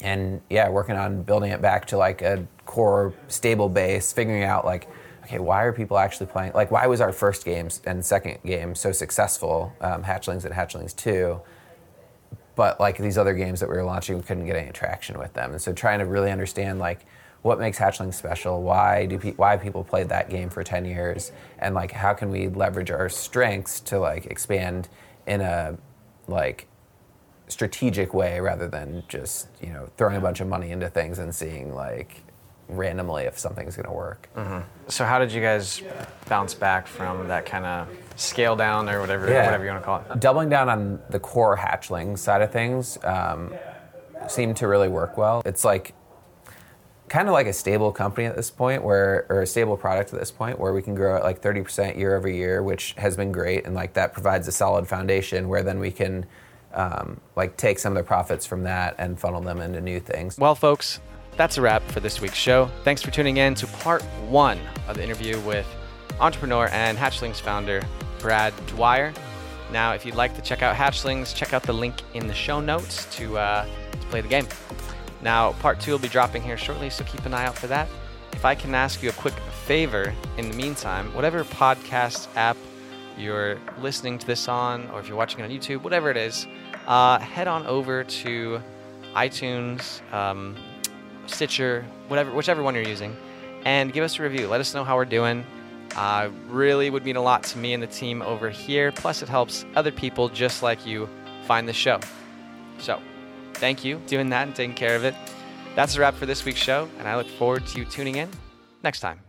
and 0.00 0.40
yeah, 0.50 0.68
working 0.68 0.96
on 0.96 1.22
building 1.22 1.52
it 1.52 1.60
back 1.60 1.86
to 1.86 1.96
like 1.96 2.22
a 2.22 2.46
core 2.66 3.14
stable 3.28 3.68
base, 3.68 4.12
figuring 4.12 4.42
out 4.42 4.64
like, 4.64 4.88
okay, 5.24 5.38
why 5.38 5.62
are 5.62 5.72
people 5.72 5.98
actually 5.98 6.26
playing? 6.26 6.52
Like, 6.52 6.70
why 6.70 6.86
was 6.86 7.00
our 7.00 7.12
first 7.12 7.44
game 7.44 7.68
and 7.84 8.04
second 8.04 8.38
game 8.44 8.74
so 8.74 8.92
successful, 8.92 9.72
um, 9.80 10.02
Hatchlings 10.02 10.44
and 10.44 10.54
Hatchlings 10.54 10.94
2? 10.96 11.40
But 12.54 12.80
like 12.80 12.98
these 12.98 13.16
other 13.16 13.32
games 13.34 13.60
that 13.60 13.68
we 13.68 13.76
were 13.76 13.84
launching, 13.84 14.16
we 14.16 14.22
couldn't 14.22 14.46
get 14.46 14.56
any 14.56 14.72
traction 14.72 15.18
with 15.18 15.32
them. 15.32 15.52
And 15.52 15.60
so 15.62 15.72
trying 15.72 16.00
to 16.00 16.06
really 16.06 16.30
understand 16.30 16.78
like, 16.78 17.06
what 17.42 17.58
makes 17.58 17.78
hatchling 17.78 18.14
special? 18.14 18.62
Why 18.62 19.06
do 19.06 19.18
pe- 19.18 19.32
why 19.32 19.56
people 19.56 19.84
played 19.84 20.08
that 20.08 20.30
game 20.30 20.48
for 20.48 20.62
10 20.62 20.84
years? 20.84 21.32
And 21.58 21.74
like 21.74 21.90
how 21.90 22.14
can 22.14 22.30
we 22.30 22.48
leverage 22.48 22.90
our 22.90 23.08
strengths 23.08 23.80
to 23.80 23.98
like 23.98 24.26
expand 24.26 24.88
in 25.26 25.40
a 25.40 25.76
like 26.28 26.68
strategic 27.48 28.14
way 28.14 28.40
rather 28.40 28.66
than 28.66 29.02
just 29.08 29.48
you 29.60 29.72
know 29.72 29.90
throwing 29.96 30.16
a 30.16 30.20
bunch 30.20 30.40
of 30.40 30.48
money 30.48 30.70
into 30.70 30.88
things 30.88 31.18
and 31.18 31.34
seeing 31.34 31.74
like 31.74 32.22
randomly 32.68 33.24
if 33.24 33.38
something's 33.38 33.76
going 33.76 33.88
to 33.88 33.92
work? 33.92 34.28
Mm-hmm. 34.36 34.60
so 34.88 35.04
how 35.04 35.18
did 35.18 35.32
you 35.32 35.42
guys 35.42 35.82
bounce 36.28 36.54
back 36.54 36.86
from 36.86 37.28
that 37.28 37.44
kind 37.44 37.66
of 37.66 37.88
scale 38.16 38.54
down 38.54 38.88
or 38.88 39.00
whatever 39.00 39.28
yeah. 39.28 39.44
whatever 39.44 39.64
you 39.64 39.70
want 39.70 39.82
to 39.82 39.84
call 39.84 40.04
it? 40.08 40.20
Doubling 40.20 40.48
down 40.48 40.68
on 40.68 41.00
the 41.10 41.18
core 41.18 41.56
hatchling 41.56 42.16
side 42.16 42.40
of 42.40 42.52
things 42.52 43.02
um, 43.04 43.52
seemed 44.28 44.56
to 44.58 44.68
really 44.68 44.88
work 44.88 45.18
well. 45.18 45.42
It's 45.44 45.64
like 45.64 45.94
kind 47.12 47.28
of 47.28 47.34
like 47.34 47.46
a 47.46 47.52
stable 47.52 47.92
company 47.92 48.26
at 48.26 48.34
this 48.34 48.50
point 48.50 48.82
where 48.82 49.26
or 49.28 49.42
a 49.42 49.46
stable 49.46 49.76
product 49.76 50.14
at 50.14 50.18
this 50.18 50.30
point 50.30 50.58
where 50.58 50.72
we 50.72 50.80
can 50.80 50.94
grow 50.94 51.14
at 51.14 51.22
like 51.22 51.42
30% 51.42 51.98
year 51.98 52.16
over 52.16 52.26
year 52.26 52.62
which 52.62 52.94
has 52.96 53.18
been 53.18 53.30
great 53.30 53.66
and 53.66 53.74
like 53.74 53.92
that 53.92 54.14
provides 54.14 54.48
a 54.48 54.52
solid 54.52 54.88
foundation 54.88 55.46
where 55.46 55.62
then 55.62 55.78
we 55.78 55.90
can 55.90 56.24
um, 56.72 57.20
like 57.36 57.54
take 57.58 57.78
some 57.78 57.92
of 57.92 57.98
the 57.98 58.02
profits 58.02 58.46
from 58.46 58.62
that 58.62 58.94
and 58.96 59.20
funnel 59.20 59.42
them 59.42 59.60
into 59.60 59.78
new 59.78 60.00
things. 60.00 60.38
Well 60.38 60.54
folks 60.54 61.00
that's 61.36 61.58
a 61.58 61.60
wrap 61.60 61.82
for 61.90 62.00
this 62.00 62.18
week's 62.22 62.38
show. 62.38 62.70
Thanks 62.82 63.02
for 63.02 63.10
tuning 63.10 63.36
in 63.36 63.54
to 63.56 63.66
part 63.66 64.02
one 64.30 64.58
of 64.88 64.96
the 64.96 65.04
interview 65.04 65.38
with 65.40 65.66
entrepreneur 66.18 66.68
and 66.72 66.96
hatchlings 66.96 67.42
founder 67.42 67.82
brad 68.20 68.54
dwyer. 68.68 69.12
Now 69.70 69.92
if 69.92 70.06
you'd 70.06 70.14
like 70.14 70.34
to 70.36 70.40
check 70.40 70.62
out 70.62 70.74
hatchlings 70.76 71.36
check 71.36 71.52
out 71.52 71.62
the 71.62 71.74
link 71.74 71.96
in 72.14 72.26
the 72.26 72.34
show 72.34 72.58
notes 72.58 73.04
to, 73.16 73.36
uh, 73.36 73.66
to 73.66 74.06
play 74.06 74.22
the 74.22 74.28
game 74.28 74.46
now, 75.22 75.52
part 75.54 75.80
two 75.80 75.92
will 75.92 75.98
be 75.98 76.08
dropping 76.08 76.42
here 76.42 76.56
shortly, 76.56 76.90
so 76.90 77.04
keep 77.04 77.24
an 77.24 77.34
eye 77.34 77.46
out 77.46 77.56
for 77.56 77.68
that. 77.68 77.88
If 78.32 78.44
I 78.44 78.54
can 78.54 78.74
ask 78.74 79.02
you 79.02 79.10
a 79.10 79.12
quick 79.12 79.34
favor 79.66 80.12
in 80.36 80.50
the 80.50 80.56
meantime, 80.56 81.14
whatever 81.14 81.44
podcast 81.44 82.28
app 82.36 82.56
you're 83.16 83.58
listening 83.80 84.18
to 84.18 84.26
this 84.26 84.48
on, 84.48 84.88
or 84.90 85.00
if 85.00 85.06
you're 85.06 85.16
watching 85.16 85.40
it 85.40 85.44
on 85.44 85.50
YouTube, 85.50 85.82
whatever 85.82 86.10
it 86.10 86.16
is, 86.16 86.46
uh, 86.86 87.18
head 87.18 87.46
on 87.46 87.66
over 87.66 88.04
to 88.04 88.60
iTunes, 89.14 90.00
um, 90.12 90.56
Stitcher, 91.26 91.84
whatever, 92.08 92.32
whichever 92.32 92.62
one 92.62 92.74
you're 92.74 92.82
using, 92.82 93.16
and 93.64 93.92
give 93.92 94.02
us 94.02 94.18
a 94.18 94.22
review. 94.22 94.48
Let 94.48 94.60
us 94.60 94.74
know 94.74 94.82
how 94.82 94.96
we're 94.96 95.04
doing. 95.04 95.44
Uh, 95.94 96.30
really 96.48 96.90
would 96.90 97.04
mean 97.04 97.16
a 97.16 97.22
lot 97.22 97.44
to 97.44 97.58
me 97.58 97.74
and 97.74 97.82
the 97.82 97.86
team 97.86 98.22
over 98.22 98.50
here. 98.50 98.90
Plus, 98.92 99.22
it 99.22 99.28
helps 99.28 99.64
other 99.76 99.92
people 99.92 100.28
just 100.28 100.62
like 100.62 100.84
you 100.86 101.08
find 101.46 101.68
the 101.68 101.72
show. 101.72 102.00
So, 102.78 103.00
thank 103.62 103.84
you 103.84 104.00
doing 104.08 104.28
that 104.28 104.48
and 104.48 104.56
taking 104.56 104.74
care 104.74 104.96
of 104.96 105.04
it. 105.04 105.14
That's 105.76 105.94
a 105.94 106.00
wrap 106.00 106.14
for 106.14 106.26
this 106.26 106.44
week's 106.44 106.58
show, 106.58 106.88
and 106.98 107.06
I 107.06 107.14
look 107.16 107.28
forward 107.28 107.64
to 107.68 107.78
you 107.78 107.84
tuning 107.84 108.16
in 108.16 108.28
next 108.82 108.98
time. 108.98 109.20